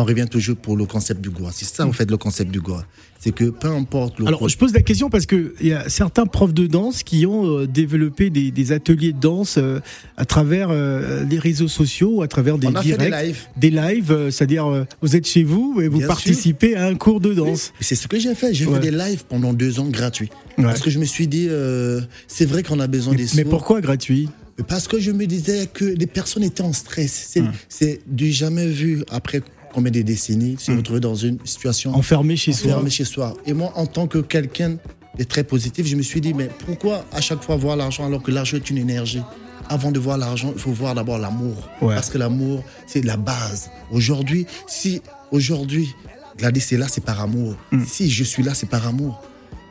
On 0.00 0.04
revient 0.04 0.26
toujours 0.30 0.56
pour 0.56 0.76
le 0.76 0.84
concept 0.86 1.20
du 1.20 1.28
goût. 1.28 1.48
C'est 1.52 1.64
ça, 1.64 1.84
en 1.84 1.92
fait, 1.92 2.08
le 2.08 2.16
concept 2.16 2.50
du 2.52 2.60
goût. 2.60 2.74
C'est 3.18 3.32
que 3.32 3.46
peu 3.50 3.66
importe 3.68 4.20
le. 4.20 4.28
Alors, 4.28 4.48
je 4.48 4.56
pose 4.56 4.72
la 4.72 4.82
question 4.82 5.10
parce 5.10 5.26
que 5.26 5.54
il 5.60 5.66
y 5.66 5.72
a 5.72 5.88
certains 5.88 6.26
profs 6.26 6.54
de 6.54 6.68
danse 6.68 7.02
qui 7.02 7.26
ont 7.26 7.58
euh, 7.58 7.66
développé 7.66 8.30
des, 8.30 8.52
des 8.52 8.70
ateliers 8.70 9.12
de 9.12 9.18
danse 9.18 9.56
euh, 9.58 9.80
à 10.16 10.24
travers 10.24 10.68
euh, 10.70 11.24
les 11.24 11.40
réseaux 11.40 11.66
sociaux, 11.66 12.18
ou 12.18 12.22
à 12.22 12.28
travers 12.28 12.58
des 12.58 12.68
on 12.68 12.74
a 12.76 12.82
fait 12.82 12.96
directs, 12.96 13.10
des 13.10 13.26
lives. 13.26 13.40
des 13.56 13.70
lives, 13.70 14.30
c'est-à-dire 14.30 14.86
vous 15.02 15.16
êtes 15.16 15.26
chez 15.26 15.42
vous 15.42 15.80
et 15.82 15.88
vous 15.88 15.98
Bien 15.98 16.06
participez 16.06 16.76
à 16.76 16.86
un 16.86 16.94
cours 16.94 17.20
de 17.20 17.34
danse. 17.34 17.72
C'est 17.80 17.96
ce 17.96 18.06
que 18.06 18.20
j'ai 18.20 18.36
fait. 18.36 18.54
J'ai 18.54 18.66
Ouais. 18.66 18.74
fait 18.80 18.90
des 18.90 18.96
lives 18.96 19.24
pendant 19.28 19.52
deux 19.52 19.80
ans 19.80 19.88
gratuits. 19.88 20.30
Ouais. 20.56 20.64
Parce 20.64 20.80
que 20.80 20.90
je 20.90 21.00
me 21.00 21.04
suis 21.04 21.26
dit, 21.26 21.48
euh, 21.50 22.00
c'est 22.28 22.46
vrai 22.46 22.62
qu'on 22.62 22.78
a 22.78 22.86
besoin 22.86 23.14
Mais, 23.14 23.24
des 23.24 23.30
mais 23.34 23.44
pourquoi 23.44 23.80
gratuit? 23.80 24.28
Parce 24.68 24.86
que 24.88 24.98
je 25.00 25.10
me 25.12 25.26
disais 25.26 25.68
que 25.72 25.84
les 25.84 26.06
personnes 26.06 26.42
étaient 26.44 26.62
en 26.62 26.72
stress. 26.72 27.26
C'est 27.30 27.42
c'est 27.68 28.00
du 28.06 28.30
jamais 28.32 28.66
vu 28.68 29.02
après 29.10 29.40
combien 29.72 29.90
de 29.90 30.02
décennies 30.02 30.56
se 30.58 30.72
retrouver 30.72 31.00
dans 31.00 31.14
une 31.14 31.38
situation 31.44 31.94
Enfermé 31.94 32.36
chez 32.36 32.52
soi. 32.52 32.70
enfermé 32.72 32.90
chez 32.90 33.04
soi. 33.04 33.34
Et 33.46 33.52
moi, 33.52 33.72
en 33.76 33.86
tant 33.86 34.06
que 34.06 34.18
quelqu'un 34.18 34.76
de 35.18 35.24
très 35.24 35.44
positif, 35.44 35.86
je 35.86 35.96
me 35.96 36.02
suis 36.02 36.20
dit, 36.20 36.34
mais 36.34 36.48
pourquoi 36.66 37.04
à 37.12 37.20
chaque 37.20 37.42
fois 37.42 37.56
voir 37.56 37.76
l'argent 37.76 38.06
alors 38.06 38.22
que 38.22 38.30
l'argent 38.30 38.56
est 38.56 38.70
une 38.70 38.78
énergie? 38.78 39.22
Avant 39.70 39.92
de 39.92 39.98
voir 39.98 40.16
l'argent, 40.16 40.50
il 40.54 40.60
faut 40.60 40.72
voir 40.72 40.94
d'abord 40.94 41.18
l'amour. 41.18 41.68
Ouais. 41.82 41.94
Parce 41.94 42.08
que 42.08 42.16
l'amour, 42.16 42.64
c'est 42.86 43.04
la 43.04 43.16
base. 43.18 43.70
Aujourd'hui, 43.90 44.46
si 44.66 45.02
aujourd'hui, 45.30 45.94
Gladys 46.38 46.64
est 46.72 46.78
là, 46.78 46.86
c'est 46.88 47.04
par 47.04 47.20
amour. 47.20 47.54
Mm. 47.72 47.84
Si 47.84 48.10
je 48.10 48.24
suis 48.24 48.42
là, 48.42 48.54
c'est 48.54 48.68
par 48.68 48.86
amour. 48.86 49.20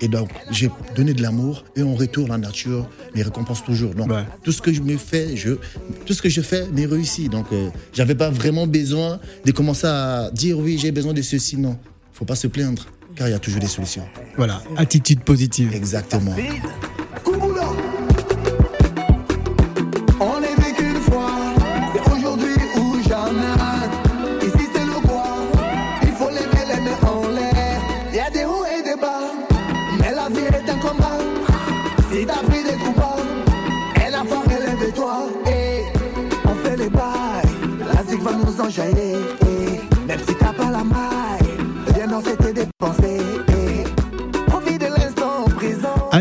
Et 0.02 0.08
donc, 0.08 0.30
j'ai 0.52 0.70
donné 0.96 1.14
de 1.14 1.22
l'amour 1.22 1.64
et 1.76 1.82
en 1.82 1.96
retour, 1.96 2.28
la 2.28 2.38
nature 2.38 2.88
me 3.16 3.24
récompense 3.24 3.64
toujours. 3.64 3.96
Donc, 3.96 4.12
Ouais. 4.12 4.24
tout 4.44 4.52
ce 4.52 4.62
que 4.62 4.72
je 4.72 4.82
me 4.82 4.96
fais, 4.98 5.36
je, 5.36 5.54
tout 6.06 6.14
ce 6.14 6.22
que 6.22 6.30
je 6.30 6.42
fais 6.42 6.68
m'est 6.68 6.86
réussi. 6.86 7.30
Donc, 7.30 7.48
euh, 7.52 7.70
j'avais 7.94 8.16
pas 8.16 8.30
vraiment 8.30 8.68
besoin 8.68 9.20
de 9.46 9.52
commencer 9.52 9.88
à 9.88 10.30
dire 10.34 10.60
oui, 10.60 10.78
j'ai 10.80 10.92
besoin 10.92 11.14
de 11.14 11.22
ceci. 11.24 11.58
Non, 11.58 11.78
faut 12.14 12.26
pas 12.26 12.36
se 12.36 12.46
plaindre, 12.48 12.86
car 13.16 13.28
il 13.28 13.32
y 13.32 13.34
a 13.34 13.40
toujours 13.40 13.60
des 13.60 13.68
solutions. 13.68 14.06
Voilà, 14.38 14.62
attitude 14.76 15.22
positive. 15.22 15.74
Exactement. 15.74 16.36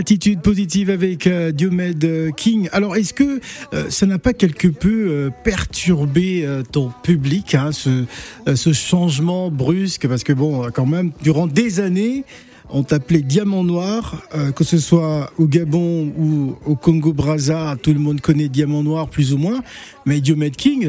Attitude 0.06 0.40
positive 0.40 0.88
avec 0.88 1.26
euh, 1.26 1.50
Diomed 1.50 2.04
euh, 2.04 2.30
King. 2.30 2.68
Alors, 2.70 2.94
est-ce 2.94 3.12
que 3.12 3.40
euh, 3.74 3.90
ça 3.90 4.06
n'a 4.06 4.20
pas 4.20 4.34
quelque 4.34 4.68
peu 4.68 5.08
euh, 5.08 5.30
perturbé 5.42 6.44
euh, 6.44 6.62
ton 6.62 6.92
public, 7.02 7.56
hein, 7.56 7.72
ce, 7.72 8.04
euh, 8.46 8.54
ce 8.54 8.72
changement 8.72 9.50
brusque? 9.50 10.06
Parce 10.06 10.22
que 10.22 10.32
bon, 10.32 10.70
quand 10.72 10.86
même, 10.86 11.10
durant 11.24 11.48
des 11.48 11.80
années, 11.80 12.22
on 12.70 12.84
t'appelait 12.84 13.22
Diamant 13.22 13.64
Noir, 13.64 14.22
que 14.54 14.62
ce 14.62 14.78
soit 14.78 15.32
au 15.38 15.46
Gabon 15.46 16.12
ou 16.16 16.56
au 16.66 16.76
Congo-Brazza, 16.76 17.76
tout 17.82 17.92
le 17.92 17.98
monde 17.98 18.20
connaît 18.20 18.48
Diamant 18.48 18.84
Noir 18.84 19.08
plus 19.08 19.32
ou 19.32 19.38
moins. 19.38 19.60
Mais 20.04 20.20
Diomed 20.20 20.54
King, 20.54 20.88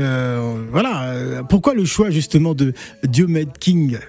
voilà. 0.72 1.44
pourquoi 1.50 1.76
le 1.76 1.86
choix 1.86 2.10
justement 2.10 2.56
de 2.56 2.74
Diomed 3.04 3.50
King? 3.60 4.00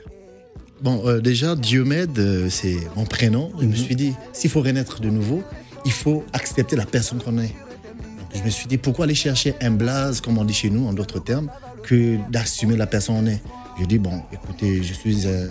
Bon, 0.80 1.02
euh, 1.06 1.20
déjà, 1.20 1.56
Diomède, 1.56 2.16
euh, 2.18 2.48
c'est 2.48 2.76
mon 2.94 3.04
prénom. 3.04 3.50
Je 3.60 3.66
me 3.66 3.74
suis 3.74 3.96
dit, 3.96 4.14
s'il 4.32 4.48
faut 4.48 4.60
renaître 4.62 5.00
de 5.00 5.10
nouveau, 5.10 5.42
il 5.84 5.90
faut 5.90 6.24
accepter 6.32 6.76
la 6.76 6.86
personne 6.86 7.18
qu'on 7.18 7.38
est. 7.38 7.48
Donc, 7.48 8.30
je 8.34 8.42
me 8.42 8.50
suis 8.50 8.68
dit, 8.68 8.78
pourquoi 8.78 9.06
aller 9.06 9.14
chercher 9.14 9.54
un 9.60 9.72
blaze, 9.72 10.20
comme 10.20 10.38
on 10.38 10.44
dit 10.44 10.54
chez 10.54 10.70
nous, 10.70 10.86
en 10.86 10.92
d'autres 10.92 11.18
termes, 11.18 11.50
que 11.82 12.16
d'assumer 12.30 12.76
la 12.76 12.86
personne 12.86 13.16
qu'on 13.16 13.26
est? 13.26 13.42
Je 13.80 13.86
dis, 13.86 13.98
bon, 13.98 14.22
écoutez, 14.32 14.82
je 14.84 14.92
suis, 14.92 15.26
euh, 15.26 15.48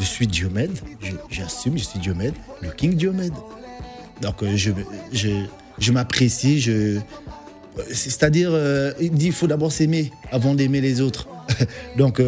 je 0.00 0.04
suis 0.04 0.26
Diomède, 0.26 0.78
j'assume, 1.30 1.78
je 1.78 1.84
suis 1.84 1.98
Diomède, 1.98 2.34
le 2.60 2.70
King 2.70 2.94
Diomède. 2.94 3.34
Donc, 4.20 4.44
je, 4.54 4.72
je, 5.12 5.28
je 5.78 5.92
m'apprécie, 5.92 6.60
je. 6.60 6.98
C'est-à-dire, 7.92 8.50
il 9.00 9.12
dit, 9.12 9.26
il 9.26 9.32
faut 9.32 9.46
d'abord 9.46 9.70
s'aimer 9.70 10.10
avant 10.32 10.54
d'aimer 10.54 10.80
les 10.80 11.00
autres. 11.00 11.28
donc, 11.96 12.20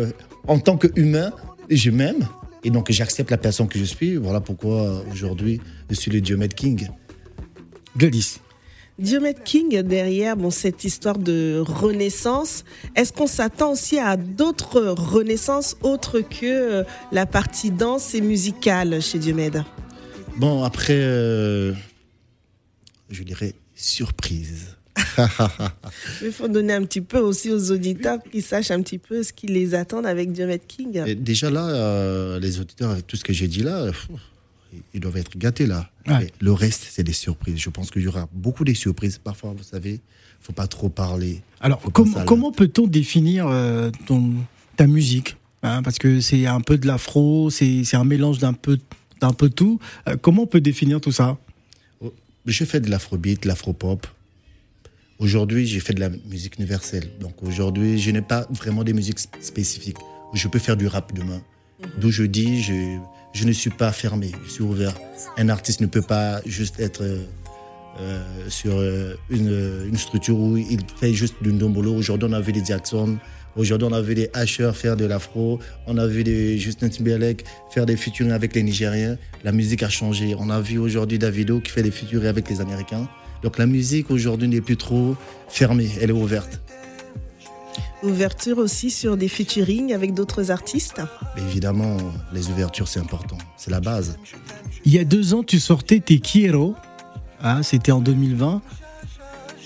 en 0.46 0.58
tant 0.60 0.76
qu'humain, 0.76 1.32
je 1.76 1.90
m'aime 1.90 2.26
et 2.64 2.70
donc 2.70 2.90
j'accepte 2.90 3.30
la 3.30 3.38
personne 3.38 3.68
que 3.68 3.78
je 3.78 3.84
suis. 3.84 4.16
Voilà 4.16 4.40
pourquoi 4.40 5.02
aujourd'hui 5.10 5.60
je 5.88 5.94
suis 5.94 6.10
le 6.10 6.20
Diomède 6.20 6.54
King. 6.54 6.88
Gladys. 7.96 8.38
Diomed 9.00 9.42
King, 9.42 9.80
derrière 9.80 10.36
bon, 10.36 10.50
cette 10.50 10.84
histoire 10.84 11.16
de 11.16 11.64
renaissance, 11.66 12.64
est-ce 12.94 13.14
qu'on 13.14 13.26
s'attend 13.26 13.72
aussi 13.72 13.98
à 13.98 14.18
d'autres 14.18 14.82
renaissances 14.82 15.74
autres 15.82 16.20
que 16.20 16.44
euh, 16.44 16.84
la 17.10 17.24
partie 17.24 17.70
danse 17.70 18.14
et 18.14 18.20
musicale 18.20 19.00
chez 19.00 19.18
Diomed? 19.18 19.64
Bon, 20.36 20.64
après, 20.64 20.98
euh, 20.98 21.72
je 23.08 23.22
dirais 23.22 23.54
surprise. 23.74 24.76
Il 26.22 26.32
faut 26.32 26.48
donner 26.48 26.72
un 26.72 26.84
petit 26.84 27.00
peu 27.00 27.18
aussi 27.18 27.50
aux 27.50 27.70
auditeurs 27.70 28.18
qui 28.30 28.42
sachent 28.42 28.70
un 28.70 28.82
petit 28.82 28.98
peu 28.98 29.22
ce 29.22 29.32
qui 29.32 29.46
les 29.46 29.74
attend 29.74 30.04
avec 30.04 30.32
Diomed 30.32 30.60
King. 30.66 31.02
Et 31.06 31.14
déjà 31.14 31.50
là, 31.50 31.68
euh, 31.68 32.40
les 32.40 32.60
auditeurs, 32.60 32.90
avec 32.90 33.06
tout 33.06 33.16
ce 33.16 33.24
que 33.24 33.32
j'ai 33.32 33.48
dit 33.48 33.62
là, 33.62 33.86
pff, 33.86 34.08
ils 34.94 35.00
doivent 35.00 35.16
être 35.16 35.36
gâtés 35.36 35.66
là. 35.66 35.90
Ouais. 36.06 36.18
Mais 36.20 36.32
le 36.40 36.52
reste, 36.52 36.86
c'est 36.90 37.02
des 37.02 37.12
surprises. 37.12 37.58
Je 37.58 37.70
pense 37.70 37.90
qu'il 37.90 38.02
y 38.02 38.08
aura 38.08 38.28
beaucoup 38.32 38.64
de 38.64 38.72
surprises. 38.72 39.18
Parfois, 39.18 39.54
vous 39.56 39.64
savez, 39.64 40.00
faut 40.40 40.52
pas 40.52 40.66
trop 40.66 40.88
parler. 40.88 41.42
Alors, 41.60 41.80
com- 41.92 42.14
comment 42.26 42.52
peut-on 42.52 42.86
définir 42.86 43.46
euh, 43.48 43.90
ton, 44.06 44.30
ta 44.76 44.86
musique 44.86 45.36
hein, 45.62 45.82
Parce 45.82 45.98
que 45.98 46.20
c'est 46.20 46.46
un 46.46 46.60
peu 46.60 46.78
de 46.78 46.86
l'afro, 46.86 47.50
c'est 47.50 47.84
c'est 47.84 47.96
un 47.96 48.04
mélange 48.04 48.38
d'un 48.38 48.52
peu, 48.52 48.78
d'un 49.20 49.32
peu 49.32 49.50
tout. 49.50 49.78
Euh, 50.08 50.16
comment 50.20 50.42
on 50.42 50.46
peut 50.46 50.60
définir 50.60 51.00
tout 51.00 51.12
ça? 51.12 51.36
Je 52.46 52.64
fais 52.64 52.80
de 52.80 52.88
l'afrobeat, 52.90 53.42
de 53.42 53.48
l'afropop. 53.48 54.06
Aujourd'hui, 55.20 55.66
j'ai 55.66 55.80
fait 55.80 55.92
de 55.92 56.00
la 56.00 56.08
musique 56.08 56.56
universelle. 56.56 57.04
Donc 57.20 57.42
aujourd'hui, 57.42 57.98
je 57.98 58.10
n'ai 58.10 58.22
pas 58.22 58.46
vraiment 58.50 58.84
des 58.84 58.94
musiques 58.94 59.18
sp- 59.18 59.28
spécifiques. 59.42 59.98
Je 60.32 60.48
peux 60.48 60.58
faire 60.58 60.76
du 60.78 60.86
rap 60.86 61.12
demain. 61.14 61.42
D'où 62.00 62.10
je 62.10 62.22
dis, 62.22 62.62
je, 62.62 62.96
je 63.34 63.44
ne 63.44 63.52
suis 63.52 63.70
pas 63.70 63.92
fermé, 63.92 64.32
je 64.46 64.50
suis 64.50 64.62
ouvert. 64.62 64.94
Un 65.36 65.48
artiste 65.50 65.80
ne 65.82 65.86
peut 65.86 66.02
pas 66.02 66.40
juste 66.46 66.80
être 66.80 67.02
euh, 67.02 67.24
euh, 68.00 68.24
sur 68.48 68.78
euh, 68.78 69.14
une, 69.28 69.86
une 69.88 69.96
structure 69.98 70.38
où 70.38 70.56
il 70.56 70.80
fait 70.98 71.12
juste 71.12 71.34
du 71.42 71.52
ndombolo. 71.52 71.94
Aujourd'hui, 71.94 72.28
on 72.30 72.32
a 72.32 72.40
vu 72.40 72.52
des 72.52 72.64
Jackson. 72.64 73.18
Aujourd'hui, 73.56 73.88
on 73.90 73.92
a 73.92 74.00
vu 74.00 74.14
des 74.14 74.30
Asher 74.32 74.70
faire 74.72 74.96
de 74.96 75.04
l'afro. 75.04 75.58
On 75.86 75.98
a 75.98 76.06
vu 76.06 76.24
Justin 76.58 76.88
Timberlake 76.88 77.44
faire 77.70 77.84
des 77.84 77.96
featuring 77.96 78.32
avec 78.32 78.54
les 78.54 78.62
Nigériens. 78.62 79.18
La 79.44 79.52
musique 79.52 79.82
a 79.82 79.90
changé. 79.90 80.34
On 80.38 80.48
a 80.48 80.60
vu 80.62 80.78
aujourd'hui 80.78 81.18
Davido 81.18 81.60
qui 81.60 81.72
fait 81.72 81.82
des 81.82 81.90
featuring 81.90 82.26
avec 82.26 82.48
les 82.48 82.60
Américains. 82.62 83.06
Donc 83.42 83.58
la 83.58 83.66
musique 83.66 84.10
aujourd'hui 84.10 84.48
n'est 84.48 84.60
plus 84.60 84.76
trop 84.76 85.16
fermée, 85.48 85.90
elle 86.00 86.10
est 86.10 86.14
ouverte. 86.14 86.60
Ouverture 88.02 88.56
aussi 88.58 88.90
sur 88.90 89.16
des 89.18 89.28
featuring 89.28 89.92
avec 89.92 90.14
d'autres 90.14 90.50
artistes. 90.50 91.02
Mais 91.36 91.42
évidemment, 91.42 91.98
les 92.32 92.48
ouvertures, 92.48 92.88
c'est 92.88 93.00
important. 93.00 93.36
C'est 93.58 93.70
la 93.70 93.80
base. 93.80 94.16
Il 94.86 94.92
y 94.92 94.98
a 94.98 95.04
deux 95.04 95.34
ans, 95.34 95.42
tu 95.42 95.60
sortais 95.60 96.00
tes 96.00 96.18
Quiero. 96.18 96.74
hein, 97.42 97.62
C'était 97.62 97.92
en 97.92 98.00
2020. 98.00 98.62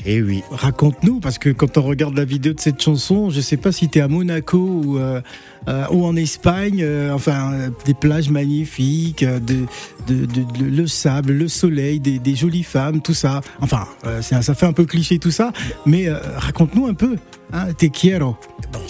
Et 0.06 0.20
oui. 0.22 0.42
Raconte-nous, 0.50 1.20
parce 1.20 1.38
que 1.38 1.50
quand 1.50 1.78
on 1.78 1.82
regarde 1.82 2.16
la 2.16 2.24
vidéo 2.24 2.52
de 2.52 2.60
cette 2.60 2.80
chanson, 2.82 3.30
je 3.30 3.40
sais 3.40 3.56
pas 3.56 3.72
si 3.72 3.88
tu 3.88 3.98
es 3.98 4.02
à 4.02 4.08
Monaco 4.08 4.58
ou, 4.58 4.98
euh, 4.98 5.20
euh, 5.68 5.84
ou 5.90 6.04
en 6.04 6.14
Espagne, 6.16 6.80
euh, 6.82 7.12
enfin, 7.12 7.52
des 7.86 7.94
plages 7.94 8.28
magnifiques, 8.30 9.24
de, 9.24 9.64
de, 10.06 10.26
de- 10.26 10.42
de- 10.42 10.64
le 10.64 10.86
sable, 10.86 11.32
le 11.32 11.48
soleil, 11.48 12.00
des, 12.00 12.18
des 12.18 12.34
jolies 12.36 12.62
femmes, 12.64 13.00
tout 13.00 13.14
ça. 13.14 13.40
Enfin, 13.60 13.86
ça 14.20 14.54
fait 14.54 14.66
un 14.66 14.72
peu 14.72 14.84
cliché 14.84 15.18
tout 15.18 15.30
ça, 15.30 15.52
mais 15.86 16.08
raconte-nous 16.36 16.86
un 16.86 16.94
peu. 16.94 17.16
Hein, 17.52 17.72
te 17.72 17.86
quiero. 17.86 18.36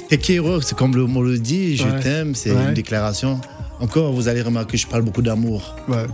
Te 0.09 0.15
quiero, 0.17 0.61
c'est 0.63 0.77
comme 0.77 0.97
le 0.97 1.07
mot 1.07 1.23
le 1.23 1.39
dit, 1.39 1.77
je 1.77 1.85
Ouais. 1.85 2.01
t'aime, 2.01 2.35
c'est 2.35 2.51
Ouais. 2.53 2.65
une 2.69 2.75
déclaration. 2.75 3.41
Encore, 3.81 4.13
vous 4.13 4.29
allez 4.29 4.41
remarquer 4.43 4.73
que 4.73 4.79
je 4.79 4.87
parle 4.87 5.03
beaucoup 5.03 5.23
d'amour. 5.23 5.77
Ouais. 5.89 6.07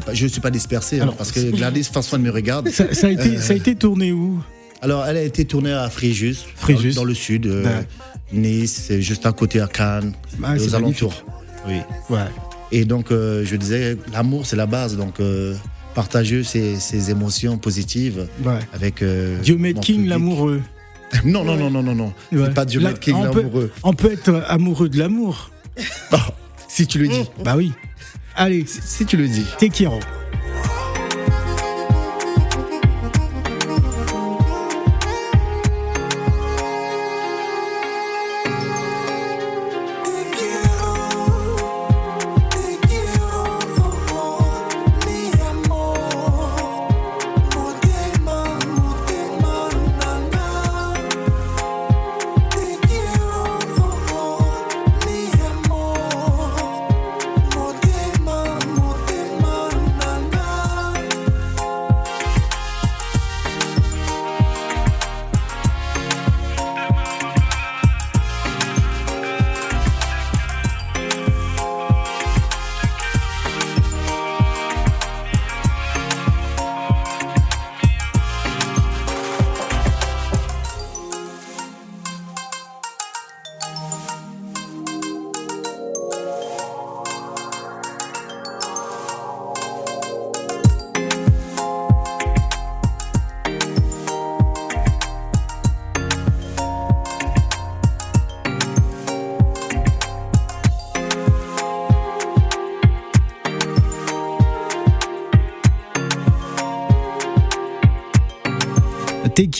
Pas, 0.00 0.14
je 0.14 0.24
ne 0.24 0.28
suis 0.28 0.40
pas 0.40 0.50
dispersé, 0.50 1.00
hein, 1.00 1.12
parce 1.16 1.32
que 1.32 1.40
Gladys 1.50 1.84
François 1.84 2.18
me 2.18 2.30
regarde. 2.30 2.70
Ça, 2.70 2.94
ça 2.94 3.08
a 3.08 3.10
été, 3.10 3.38
ça 3.38 3.52
a 3.52 3.56
été 3.56 3.74
tourné 3.74 4.12
où? 4.12 4.42
Alors, 4.80 5.06
elle 5.06 5.16
a 5.16 5.22
été 5.22 5.44
tournée 5.44 5.72
à 5.72 5.88
Fréjus, 5.90 6.36
Fréjus. 6.56 6.94
Dans, 6.94 7.02
dans 7.02 7.04
le 7.04 7.14
sud, 7.14 7.46
euh. 7.46 7.82
Nice, 8.32 8.90
juste 8.98 9.26
à 9.26 9.32
côté 9.32 9.60
à 9.60 9.66
Cannes, 9.66 10.12
Ah, 10.42 10.54
aux 10.56 10.74
alentours. 10.74 11.24
Oui. 11.68 11.80
Ouais. 12.10 12.18
Et 12.72 12.84
donc, 12.84 13.12
euh, 13.12 13.44
je 13.44 13.54
disais, 13.56 13.96
l'amour, 14.12 14.46
c'est 14.46 14.56
la 14.56 14.66
base. 14.66 14.96
Donc, 14.96 15.20
euh, 15.20 15.54
partager 15.94 16.42
ces, 16.42 16.76
ces 16.76 17.10
émotions 17.10 17.58
positives 17.58 18.26
ouais. 18.44 18.58
avec. 18.72 19.02
Euh, 19.02 19.38
mon 19.48 19.80
King, 19.80 20.06
l'amoureux. 20.08 20.62
Non, 21.26 21.44
non, 21.44 21.56
non, 21.56 21.70
non, 21.70 21.82
non, 21.82 21.94
non. 21.94 22.12
Ouais. 22.32 22.46
C'est 22.46 22.54
pas 22.54 22.64
Diomed 22.64 22.92
Là, 22.92 22.98
King, 22.98 23.22
l'amoureux. 23.22 23.70
On 23.82 23.92
peut 23.92 24.10
être 24.10 24.30
euh, 24.30 24.40
amoureux 24.48 24.88
de 24.88 24.98
l'amour. 24.98 25.50
Oh, 26.10 26.16
si 26.68 26.86
tu 26.86 26.98
le 26.98 27.08
dis. 27.08 27.24
Bah 27.44 27.54
oui. 27.54 27.72
Allez, 28.36 28.64
Si, 28.66 29.04
tu 29.06 29.16
le 29.16 29.28
dis. 29.28 29.46
te 29.58 30.21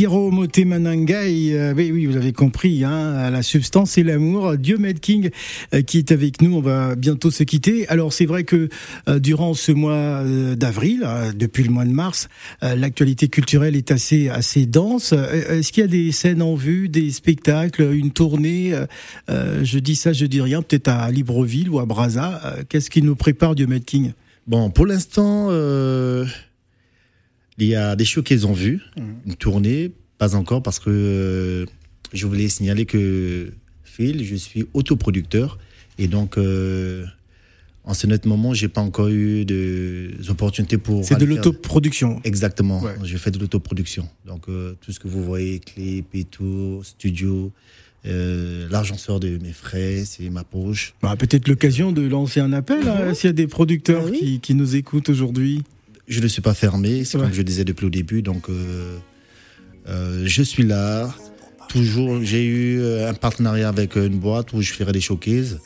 Tekiro 0.03 0.33
Motemanangai, 0.33 1.53
euh, 1.55 1.75
oui, 1.77 1.93
oui, 1.93 2.07
vous 2.07 2.15
l'avez 2.15 2.33
compris, 2.33 2.83
hein, 2.83 3.31
la 3.31 3.43
substance 3.45 3.99
et 3.99 4.03
l'amour. 4.03 4.57
Diomed 4.57 4.99
King 4.99 5.31
euh, 5.73 5.83
qui 5.83 5.99
est 5.99 6.11
avec 6.11 6.43
nous, 6.43 6.57
on 6.57 6.61
va 6.61 6.97
bientôt 6.97 7.31
se 7.31 7.45
quitter. 7.45 7.87
Alors 7.87 8.13
c'est 8.13 8.27
vrai 8.27 8.43
que 8.43 8.69
euh, 9.09 9.21
durant 9.21 9.55
ce 9.55 9.71
mois 9.71 10.25
d'avril, 10.57 11.07
depuis 11.37 11.63
le 11.63 11.71
mois 11.71 11.85
de 11.85 11.93
mars, 11.93 12.29
l'actualité 12.63 13.29
culturelle 13.29 13.77
est 13.77 13.93
assez 13.93 14.29
assez 14.29 14.67
dense. 14.67 15.13
Est-ce 15.13 15.71
qu'il 15.71 15.83
y 15.83 15.85
a 15.85 15.89
des 15.89 16.11
scènes 16.11 16.43
en 16.43 16.57
vue, 16.57 16.89
des 16.89 17.13
spectacles, 17.13 17.95
une 17.95 18.11
tournée 18.11 18.75
Je 19.29 19.79
dis 19.79 19.95
ça, 19.95 20.13
je 20.13 20.27
dis 20.27 20.41
rien, 20.41 20.63
peut-être 20.63 20.89
à 20.89 21.13
Libreville 21.13 21.71
ou 21.71 21.79
à 21.79 21.87
Brazza. 21.87 22.41
Euh, 22.45 22.63
Qu'est-ce 22.69 22.91
qui 22.91 23.03
nous 23.03 23.15
prépare 23.15 23.55
Diomed 23.55 23.85
King? 23.85 24.15
Bon, 24.49 24.69
pour 24.71 24.85
l'instant, 24.87 25.51
il 27.59 27.67
y 27.67 27.75
a 27.75 27.97
des 27.97 28.05
shows 28.05 28.23
qu'ils 28.23 28.47
ont 28.47 28.53
vus, 28.53 28.81
une 29.27 29.35
tournée, 29.37 29.93
pas 30.19 30.35
encore, 30.35 30.63
parce 30.63 30.79
que 30.79 30.91
euh, 30.91 31.67
je 32.13 32.27
voulais 32.27 32.49
signaler 32.49 32.87
que 32.87 33.53
Phil, 33.85 34.25
je 34.25 34.37
suis 34.37 34.67
autoproducteur, 34.75 35.59
et 35.99 36.09
donc 36.09 36.39
euh, 36.39 37.05
en 37.85 37.95
ce 37.95 38.07
net 38.07 38.27
moment, 38.27 38.55
j'ai 38.55 38.69
pas 38.69 38.81
encore 38.81 39.09
eu 39.09 39.45
de 39.45 40.11
opportunités 40.29 40.79
pour. 40.79 41.05
C'est 41.05 41.19
de 41.19 41.25
l'autoproduction. 41.25 42.21
Exactement. 42.25 42.81
Ouais. 42.81 42.95
Je 43.05 43.17
fais 43.17 43.31
de 43.31 43.39
l'autoproduction. 43.39 44.09
Donc 44.25 44.49
euh, 44.49 44.75
tout 44.81 44.93
ce 44.93 45.01
que 45.01 45.09
vous 45.09 45.25
voyez, 45.25 45.59
clip 45.59 46.07
et 46.15 46.25
tout, 46.25 46.81
studio, 46.85 47.53
euh, 48.07 48.69
l'argent 48.71 48.97
sort 48.97 49.21
de 49.21 49.37
mes 49.39 49.53
frais, 49.53 50.05
c'est 50.07 50.31
ma 50.31 50.45
poche. 50.45 50.95
Bah, 51.03 51.17
peut-être 51.19 51.49
l'occasion 51.49 51.93
de 51.93 52.03
lancer 52.03 52.41
un 52.41 52.53
appel 52.53 52.89
hein, 52.89 53.15
s'il 53.15 53.29
y 53.29 53.31
a 53.31 53.35
des 53.35 53.47
producteurs 53.49 54.05
Ah 54.07 54.11
oui. 54.11 54.19
qui, 54.19 54.41
qui 54.41 54.55
nous 54.55 54.77
écoutent 54.77 55.09
aujourd'hui. 55.09 55.63
Je 56.13 56.21
ne 56.21 56.29
suis 56.29 56.43
pas 56.43 56.55
fermé, 56.55 57.05
c'est 57.05 57.17
Ouais. 57.19 57.25
comme 57.25 57.33
je 57.33 57.43
disais 57.43 57.65
depuis 57.65 57.85
le 57.85 57.91
début, 57.91 58.23
donc 58.23 58.49
euh, 58.49 58.97
euh, 59.89 60.23
je 60.27 60.43
suis 60.43 60.63
là. 60.65 61.13
Toujours, 61.69 62.21
j'ai 62.23 62.45
eu 62.45 62.81
euh, 62.81 63.09
un 63.09 63.15
partenariat 63.15 63.69
avec 63.69 63.97
une 63.97 64.19
boîte 64.19 64.53
où 64.53 64.61
je 64.61 64.73
ferai 64.73 64.93
des 64.93 65.01
showcases, 65.01 65.59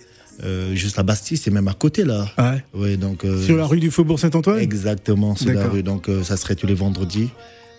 euh, 0.44 0.74
juste 0.74 0.98
à 0.98 1.02
Bastille, 1.02 1.36
c'est 1.36 1.50
même 1.50 1.66
à 1.68 1.74
côté 1.74 2.04
là. 2.04 2.28
Ouais. 2.38 2.62
Ouais, 2.80 2.96
donc 2.96 3.24
Sur 3.44 3.56
la 3.56 3.66
rue 3.66 3.80
du 3.80 3.90
Faubourg 3.90 4.18
Saint-Antoine? 4.20 4.60
Exactement 4.60 5.34
sur 5.34 5.52
la 5.52 5.66
rue. 5.68 5.82
Donc 5.82 6.08
ça 6.22 6.36
serait 6.36 6.54
tous 6.54 6.66
les 6.66 6.74
vendredis, 6.74 7.30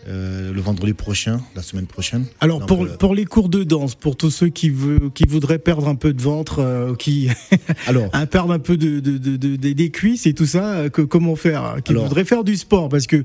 euh, 0.08 0.54
le 0.54 0.62
vendredi 0.62 0.94
prochain, 0.94 1.42
la 1.56 1.62
semaine 1.62 1.86
prochaine. 1.86 2.26
Alors 2.40 2.60
Donc, 2.60 2.68
pour, 2.68 2.84
euh, 2.86 2.98
pour 2.98 3.14
les 3.16 3.26
cours 3.26 3.50
de 3.50 3.64
danse, 3.64 3.96
pour 3.96 4.16
tous 4.16 4.30
ceux 4.32 4.48
qui, 4.50 4.70
veut, 4.70 5.10
qui 5.14 5.26
voudraient 5.28 5.60
perdre 5.60 5.88
un 5.88 5.96
peu 5.96 6.14
de 6.14 6.22
ventre, 6.22 6.60
euh, 6.60 6.96
qui 6.96 7.30
alors 7.88 8.10
hein, 8.14 8.26
perdre 8.26 8.54
un 8.54 8.60
peu 8.60 8.78
de, 8.78 9.00
de, 9.00 9.18
de, 9.18 9.36
de- 9.38 9.56
des- 9.56 9.74
des 9.74 9.90
cuisses 9.92 10.26
et 10.26 10.34
tout 10.34 10.46
ça, 10.46 10.90
que, 10.90 11.02
comment 11.02 11.36
faire 11.36 11.64
hein, 11.64 11.82
Qui 11.84 11.92
Alors- 11.92 12.04
voudraient 12.06 12.26
faire 12.26 12.44
du 12.44 12.56
sport? 12.56 12.90
Parce 12.90 13.08
que 13.08 13.24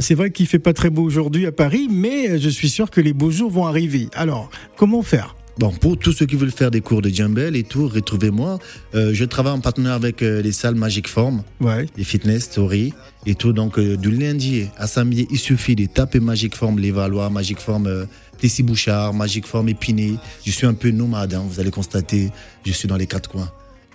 c'est 0.00 0.14
vrai 0.14 0.30
qu'il 0.30 0.46
fait 0.46 0.58
pas 0.58 0.72
très 0.72 0.90
beau 0.90 1.02
aujourd'hui 1.02 1.46
à 1.46 1.52
Paris, 1.52 1.88
mais 1.90 2.38
je 2.38 2.48
suis 2.48 2.68
sûr 2.68 2.90
que 2.90 3.00
les 3.00 3.12
beaux 3.12 3.30
jours 3.30 3.50
vont 3.50 3.66
arriver. 3.66 4.08
Alors, 4.14 4.50
comment 4.76 5.02
faire? 5.02 5.36
Bon, 5.58 5.70
pour 5.70 5.98
tous 5.98 6.12
ceux 6.12 6.24
qui 6.24 6.36
veulent 6.36 6.50
faire 6.50 6.70
des 6.70 6.80
cours 6.80 7.02
de 7.02 7.10
jumble 7.10 7.54
et 7.56 7.62
tout, 7.62 7.86
retrouvez-moi. 7.86 8.58
Euh, 8.94 9.12
je 9.12 9.24
travaille 9.24 9.52
en 9.52 9.60
partenariat 9.60 9.96
avec 9.96 10.22
euh, 10.22 10.40
les 10.40 10.50
salles 10.52 10.74
Magic 10.76 11.06
Form, 11.08 11.42
Ouais. 11.60 11.84
les 11.96 12.04
fitness 12.04 12.44
story 12.44 12.94
et 13.26 13.34
tout. 13.34 13.52
Donc, 13.52 13.78
euh, 13.78 13.96
du 13.98 14.10
lundi 14.10 14.66
à 14.78 14.86
samedi, 14.86 15.26
il 15.30 15.38
suffit 15.38 15.76
de 15.76 15.84
taper 15.84 16.20
Magic 16.20 16.56
Form 16.56 16.78
Les 16.78 16.90
Valois, 16.90 17.28
Magic 17.28 17.58
Form 17.60 18.06
Plessis 18.38 18.62
Bouchard, 18.62 19.12
Magic 19.12 19.46
Form 19.46 19.68
Épinay. 19.68 20.14
Je 20.44 20.50
suis 20.50 20.66
un 20.66 20.72
peu 20.74 20.90
nomade, 20.90 21.34
hein, 21.34 21.44
vous 21.46 21.60
allez 21.60 21.70
constater, 21.70 22.30
je 22.64 22.72
suis 22.72 22.88
dans 22.88 22.96
les 22.96 23.06
quatre 23.06 23.28
coins. 23.28 23.50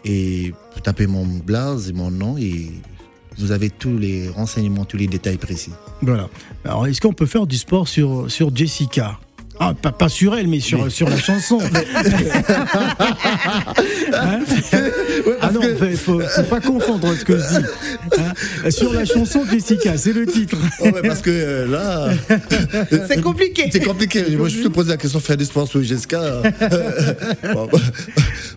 Et 0.06 0.54
vous 0.76 0.80
tapez 0.82 1.08
mon 1.08 1.26
blaze 1.26 1.90
et 1.90 1.94
mon 1.94 2.12
nom 2.12 2.38
et 2.38 2.68
vous 3.40 3.52
avez 3.52 3.72
tous 3.72 3.98
les 3.98 4.30
renseignements, 4.30 4.86
tous 4.86 4.98
les 4.98 5.08
détails 5.08 5.38
précis. 5.38 5.72
Voilà. 6.04 6.30
Alors, 6.64 6.86
est-ce 6.86 7.02
qu'on 7.02 7.14
peut 7.14 7.26
faire 7.26 7.48
du 7.48 7.58
sport 7.58 7.88
sur, 7.88 8.30
sur 8.30 8.56
Jessica? 8.56 9.20
Ah, 9.60 9.74
pas, 9.74 9.92
pas 9.92 10.10
sur 10.10 10.38
elle, 10.38 10.48
mais 10.48 10.60
sur, 10.60 10.92
sur 10.92 11.10
la 11.10 11.18
chanson. 11.18 11.60
Hein 14.14 14.40
ah 15.42 15.52
non, 15.52 15.60
il 15.82 15.98
faut, 15.98 16.20
faut 16.20 16.44
pas 16.44 16.62
confondre 16.62 17.14
ce 17.16 17.26
que 17.26 17.38
je 17.38 17.44
dis. 17.60 17.66
Hein 18.18 18.72
sur 18.72 18.94
la 18.94 19.06
chanson 19.06 19.44
Jessica, 19.50 19.98
c'est 19.98 20.14
le 20.14 20.26
titre. 20.26 20.58
Oh 20.80 20.86
ouais, 20.86 21.02
parce 21.02 21.22
que 21.22 21.30
euh, 21.30 21.68
là, 21.68 22.10
C'est 23.08 23.22
compliqué. 23.22 23.70
C'est 23.72 23.84
compliqué. 23.84 24.24
Moi, 24.38 24.48
je 24.50 24.60
suis 24.60 24.70
posé 24.70 24.90
la 24.90 24.98
question 24.98 25.20
faire 25.20 25.38
du 25.38 25.46
sport 25.46 25.68
sur 25.68 25.84
Jessica. 25.84 26.42
Bon. 27.54 27.68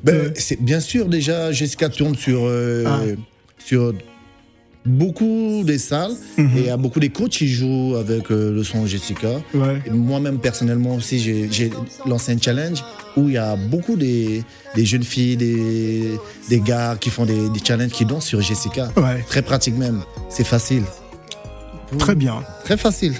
Ben, 0.05 0.33
c'est 0.35 0.61
bien 0.61 0.81
sûr 0.81 1.07
déjà 1.07 1.53
Jessica 1.53 1.89
tourne 1.89 2.15
sur 2.17 2.41
euh, 2.45 2.85
Ah. 2.87 3.01
sur 3.59 3.93
beaucoup 4.87 5.63
des 5.65 5.79
salles 5.79 6.15
Mhm. 6.39 6.57
et 6.57 6.71
a 6.71 6.77
beaucoup 6.77 7.01
des 7.01 7.11
coachs 7.11 7.31
qui 7.31 7.49
jouent 7.49 7.97
avec 7.97 8.31
euh, 8.31 8.53
le 8.53 8.65
son 8.65 8.87
Jessica. 8.87 9.29
Ouais. 9.55 9.83
Moi-même 9.91 10.39
personnellement 10.39 10.95
aussi 10.97 11.19
j'ai 11.19 11.49
j'ai 11.51 11.71
lancé 12.07 12.33
un 12.33 12.39
challenge 12.41 12.83
où 13.17 13.29
il 13.29 13.35
y 13.35 13.39
a 13.39 13.57
beaucoup 13.57 13.97
des, 13.97 14.43
des 14.75 14.85
jeunes 14.87 15.03
filles, 15.03 15.37
des, 15.37 16.19
des 16.49 16.61
gars 16.61 16.97
qui 16.99 17.11
font 17.11 17.27
des, 17.27 17.49
des 17.51 17.61
challenges 17.63 17.91
qui 17.93 18.05
dansent 18.07 18.25
sur 18.27 18.41
Jessica. 18.41 18.91
Ouais. 18.97 19.23
Très 19.29 19.43
pratique 19.43 19.77
même. 19.77 20.01
C'est 20.29 20.47
facile. 20.47 20.85
Très 21.99 22.15
bien. 22.15 22.37
Très 22.65 22.77
facile. 22.77 23.15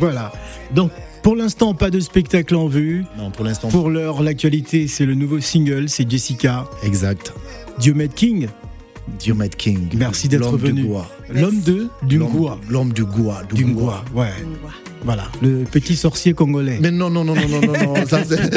Voilà. 0.00 0.32
Donc, 0.74 0.90
pour 1.22 1.36
l'instant, 1.36 1.74
pas 1.74 1.90
de 1.90 2.00
spectacle 2.00 2.54
en 2.56 2.68
vue. 2.68 3.04
Non, 3.18 3.30
pour 3.30 3.44
l'instant. 3.44 3.68
Pour 3.68 3.90
l'heure, 3.90 4.22
l'actualité, 4.22 4.88
c'est 4.88 5.04
le 5.06 5.14
nouveau 5.14 5.40
single, 5.40 5.88
c'est 5.88 6.10
Jessica. 6.10 6.64
Exact. 6.82 7.32
Diomed 7.78 8.14
King, 8.14 8.48
Diomed 9.08 9.54
King. 9.56 9.88
merci 9.96 10.28
d'être 10.28 10.50
L'homme 10.50 10.56
venu. 10.56 10.88
L'homme 11.30 11.60
de 11.60 11.88
du 12.02 12.18
L'homme-. 12.18 12.58
L'homme 12.68 12.92
du 12.92 13.04
Goa. 13.04 13.42
du 13.52 13.64
Du. 13.64 13.72
Goa, 13.72 14.04
ouais. 14.14 14.32
Voilà, 15.04 15.24
le 15.42 15.64
petit 15.70 15.96
sorcier 15.96 16.32
congolais. 16.32 16.78
Mais 16.80 16.90
non, 16.90 17.10
non, 17.10 17.24
non, 17.24 17.34
non, 17.34 17.46
non, 17.48 17.60
non, 17.60 17.94
non. 17.94 18.06
ça, 18.06 18.22
c'est- 18.24 18.50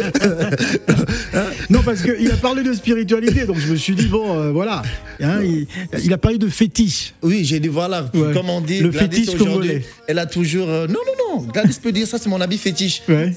Non, 1.69 1.81
parce 1.83 2.01
qu'il 2.01 2.31
a 2.31 2.37
parlé 2.37 2.63
de 2.63 2.73
spiritualité, 2.73 3.45
donc 3.45 3.57
je 3.57 3.69
me 3.71 3.75
suis 3.75 3.95
dit, 3.95 4.07
bon, 4.07 4.33
euh, 4.39 4.51
voilà. 4.51 4.81
Hein, 5.21 5.41
il, 5.43 5.67
il 6.03 6.13
a 6.13 6.17
parlé 6.17 6.37
de 6.37 6.47
fétiche. 6.47 7.13
Oui, 7.21 7.43
j'ai 7.43 7.59
dit 7.59 7.67
voilà, 7.67 8.09
Ouais. 8.13 8.31
comme 8.33 8.49
on 8.49 8.61
dit, 8.61 8.79
Le 8.79 8.89
Gladys 8.89 9.17
fétiche 9.25 9.35
aujourd'hui, 9.35 9.67
congolais. 9.69 9.85
elle 10.07 10.19
a 10.19 10.25
toujours. 10.25 10.69
euh, 10.69 10.87
non, 10.87 10.99
non, 11.05 11.41
non, 11.41 11.47
Gladys 11.51 11.79
peut 11.83 11.91
dire 11.91 12.07
ça, 12.07 12.17
c'est 12.17 12.29
mon 12.29 12.39
habit 12.39 12.57
fétiche. 12.57 13.01
Ouais. 13.09 13.33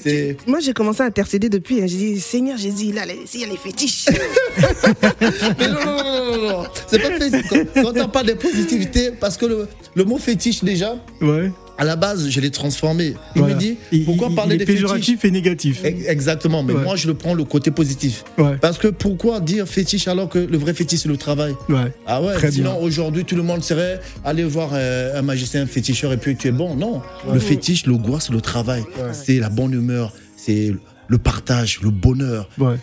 Moi, 0.47 0.59
j'ai 0.61 0.71
commencé 0.73 1.01
à 1.01 1.05
intercéder 1.07 1.49
depuis. 1.49 1.81
hein. 1.81 1.87
J'ai 1.87 1.97
dit, 1.97 2.19
Seigneur 2.21 2.57
Jésus, 2.57 2.85
il 2.89 2.97
a 2.97 3.05
les, 3.05 3.19
il 3.33 3.43
a 3.43 3.47
les 3.47 3.57
fétiches. 3.57 4.05
Mais 5.59 5.67
non, 5.67 5.85
non, 5.85 5.97
non, 5.97 6.03
non, 6.03 6.37
non, 6.37 6.49
non. 6.49 6.63
C'est 6.87 6.99
pas 6.99 7.11
fétiche. 7.19 7.45
Quand, 7.49 7.81
quand 7.93 8.01
on 8.05 8.07
parle 8.09 8.27
de 8.27 8.33
positivité, 8.33 9.11
parce 9.19 9.35
que 9.37 9.45
le, 9.47 9.67
le 9.95 10.03
mot 10.05 10.17
fétiche, 10.17 10.63
déjà, 10.63 10.95
Ouais. 11.21 11.51
À 11.81 11.83
la 11.83 11.95
base, 11.95 12.29
je 12.29 12.39
l'ai 12.39 12.51
transformé. 12.51 13.15
Il 13.35 13.39
voilà. 13.41 13.55
me 13.55 13.59
dit, 13.59 13.77
Il- 13.91 14.05
pourquoi 14.05 14.27
il- 14.29 14.35
parler 14.35 14.51
il 14.55 14.61
est 14.61 14.65
des 14.65 14.65
fétiches 14.67 14.83
péjoratif 14.83 15.25
et 15.25 15.31
négatif. 15.31 15.83
Ex- 15.83 16.05
Exactement, 16.07 16.61
mais 16.61 16.73
Ouais. 16.73 16.83
moi 16.83 16.95
je 16.95 17.07
le 17.07 17.15
prends 17.15 17.33
le 17.33 17.43
côté 17.43 17.71
positif. 17.71 18.23
Ouais. 18.37 18.55
Parce 18.61 18.77
que 18.77 18.87
pourquoi 18.89 19.39
dire 19.39 19.67
fétiche 19.67 20.07
alors 20.07 20.29
que 20.29 20.37
le 20.37 20.57
vrai 20.59 20.75
fétiche 20.75 20.99
c'est 20.99 21.09
le 21.09 21.17
travail? 21.17 21.55
Ouais. 21.69 21.91
Ah 22.05 22.21
ouais, 22.21 22.33
Très 22.35 22.51
sinon 22.51 22.79
aujourd'hui 22.79 23.25
tout 23.25 23.35
le 23.35 23.41
monde 23.41 23.63
serait 23.63 23.99
aller 24.23 24.43
voir 24.43 24.69
euh, 24.73 25.17
un 25.17 25.23
magicien 25.23 25.65
féticheur 25.65 26.13
et 26.13 26.17
puis 26.17 26.35
tu 26.35 26.49
es 26.49 26.51
bon. 26.51 26.75
Non, 26.75 27.01
le 27.33 27.39
fétiche, 27.39 27.87
le 27.87 27.97
goût 27.97 28.19
c'est 28.19 28.31
le 28.31 28.41
travail, 28.41 28.83
c'est 29.13 29.39
la 29.39 29.49
bonne 29.49 29.73
humeur, 29.73 30.13
c'est 30.37 30.75
le 31.07 31.17
partage, 31.17 31.79
le 31.81 31.89
bonheur, 31.89 32.47
Ouais. 32.59 32.75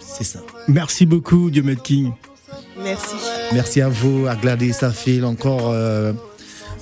c'est 0.00 0.24
ça. 0.24 0.40
Merci 0.68 1.06
beaucoup, 1.06 1.50
Diomed 1.50 1.80
King. 1.82 2.10
Merci. 2.82 3.14
Merci 3.52 3.80
à 3.80 3.88
vous, 3.88 4.26
à 4.26 4.34
Gladys, 4.34 4.74
à 4.82 4.90
Phil, 4.90 5.24
encore. 5.24 5.70
Euh, 5.70 6.12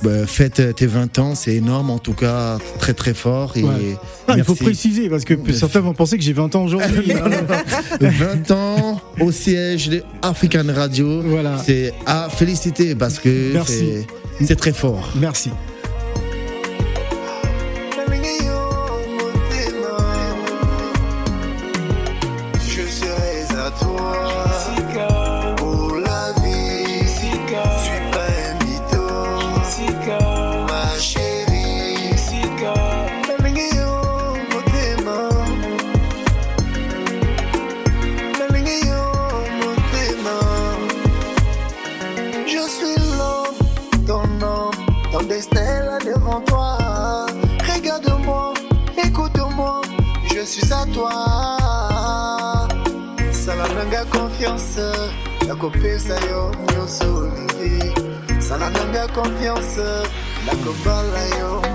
bah, 0.05 0.27
faites 0.27 0.75
tes 0.77 0.87
20 0.87 1.19
ans, 1.19 1.35
c'est 1.35 1.55
énorme 1.55 1.90
en 1.90 1.99
tout 1.99 2.12
cas, 2.12 2.59
très 2.79 2.95
très 2.95 3.14
fort. 3.14 3.57
Et 3.57 3.64
Ouais. 3.64 3.97
Ah, 4.29 4.35
il 4.37 4.45
faut 4.45 4.55
préciser, 4.55 5.09
parce 5.09 5.25
que 5.25 5.35
certains 5.53 5.81
vont 5.81 5.95
penser 5.95 6.17
que 6.17 6.23
j'ai 6.23 6.33
20 6.33 6.55
ans 6.55 6.64
aujourd'hui. 6.64 7.12
hein. 7.12 7.31
20 8.01 8.51
ans 8.51 9.01
au 9.21 9.33
siège 9.33 9.88
de 9.88 10.03
African 10.23 10.64
Radio. 10.69 11.23
Voilà. 11.23 11.59
C'est 11.64 11.93
à 12.07 12.29
féliciter 12.29 12.95
parce 12.95 13.19
que 13.19 13.53
c'est 14.40 14.57
très 14.57 14.73
fort. 14.73 15.12
Merci. 15.17 15.51
Confiance, 54.44 54.80
nakopesa 55.48 56.14
yo 56.30 56.50
nyonso 56.72 57.16
olivi. 57.16 57.92
Sala 58.40 58.70
nanga 58.70 59.09
confiance, 59.09 60.09
nakobala 60.46 61.24
yo. 61.38 61.73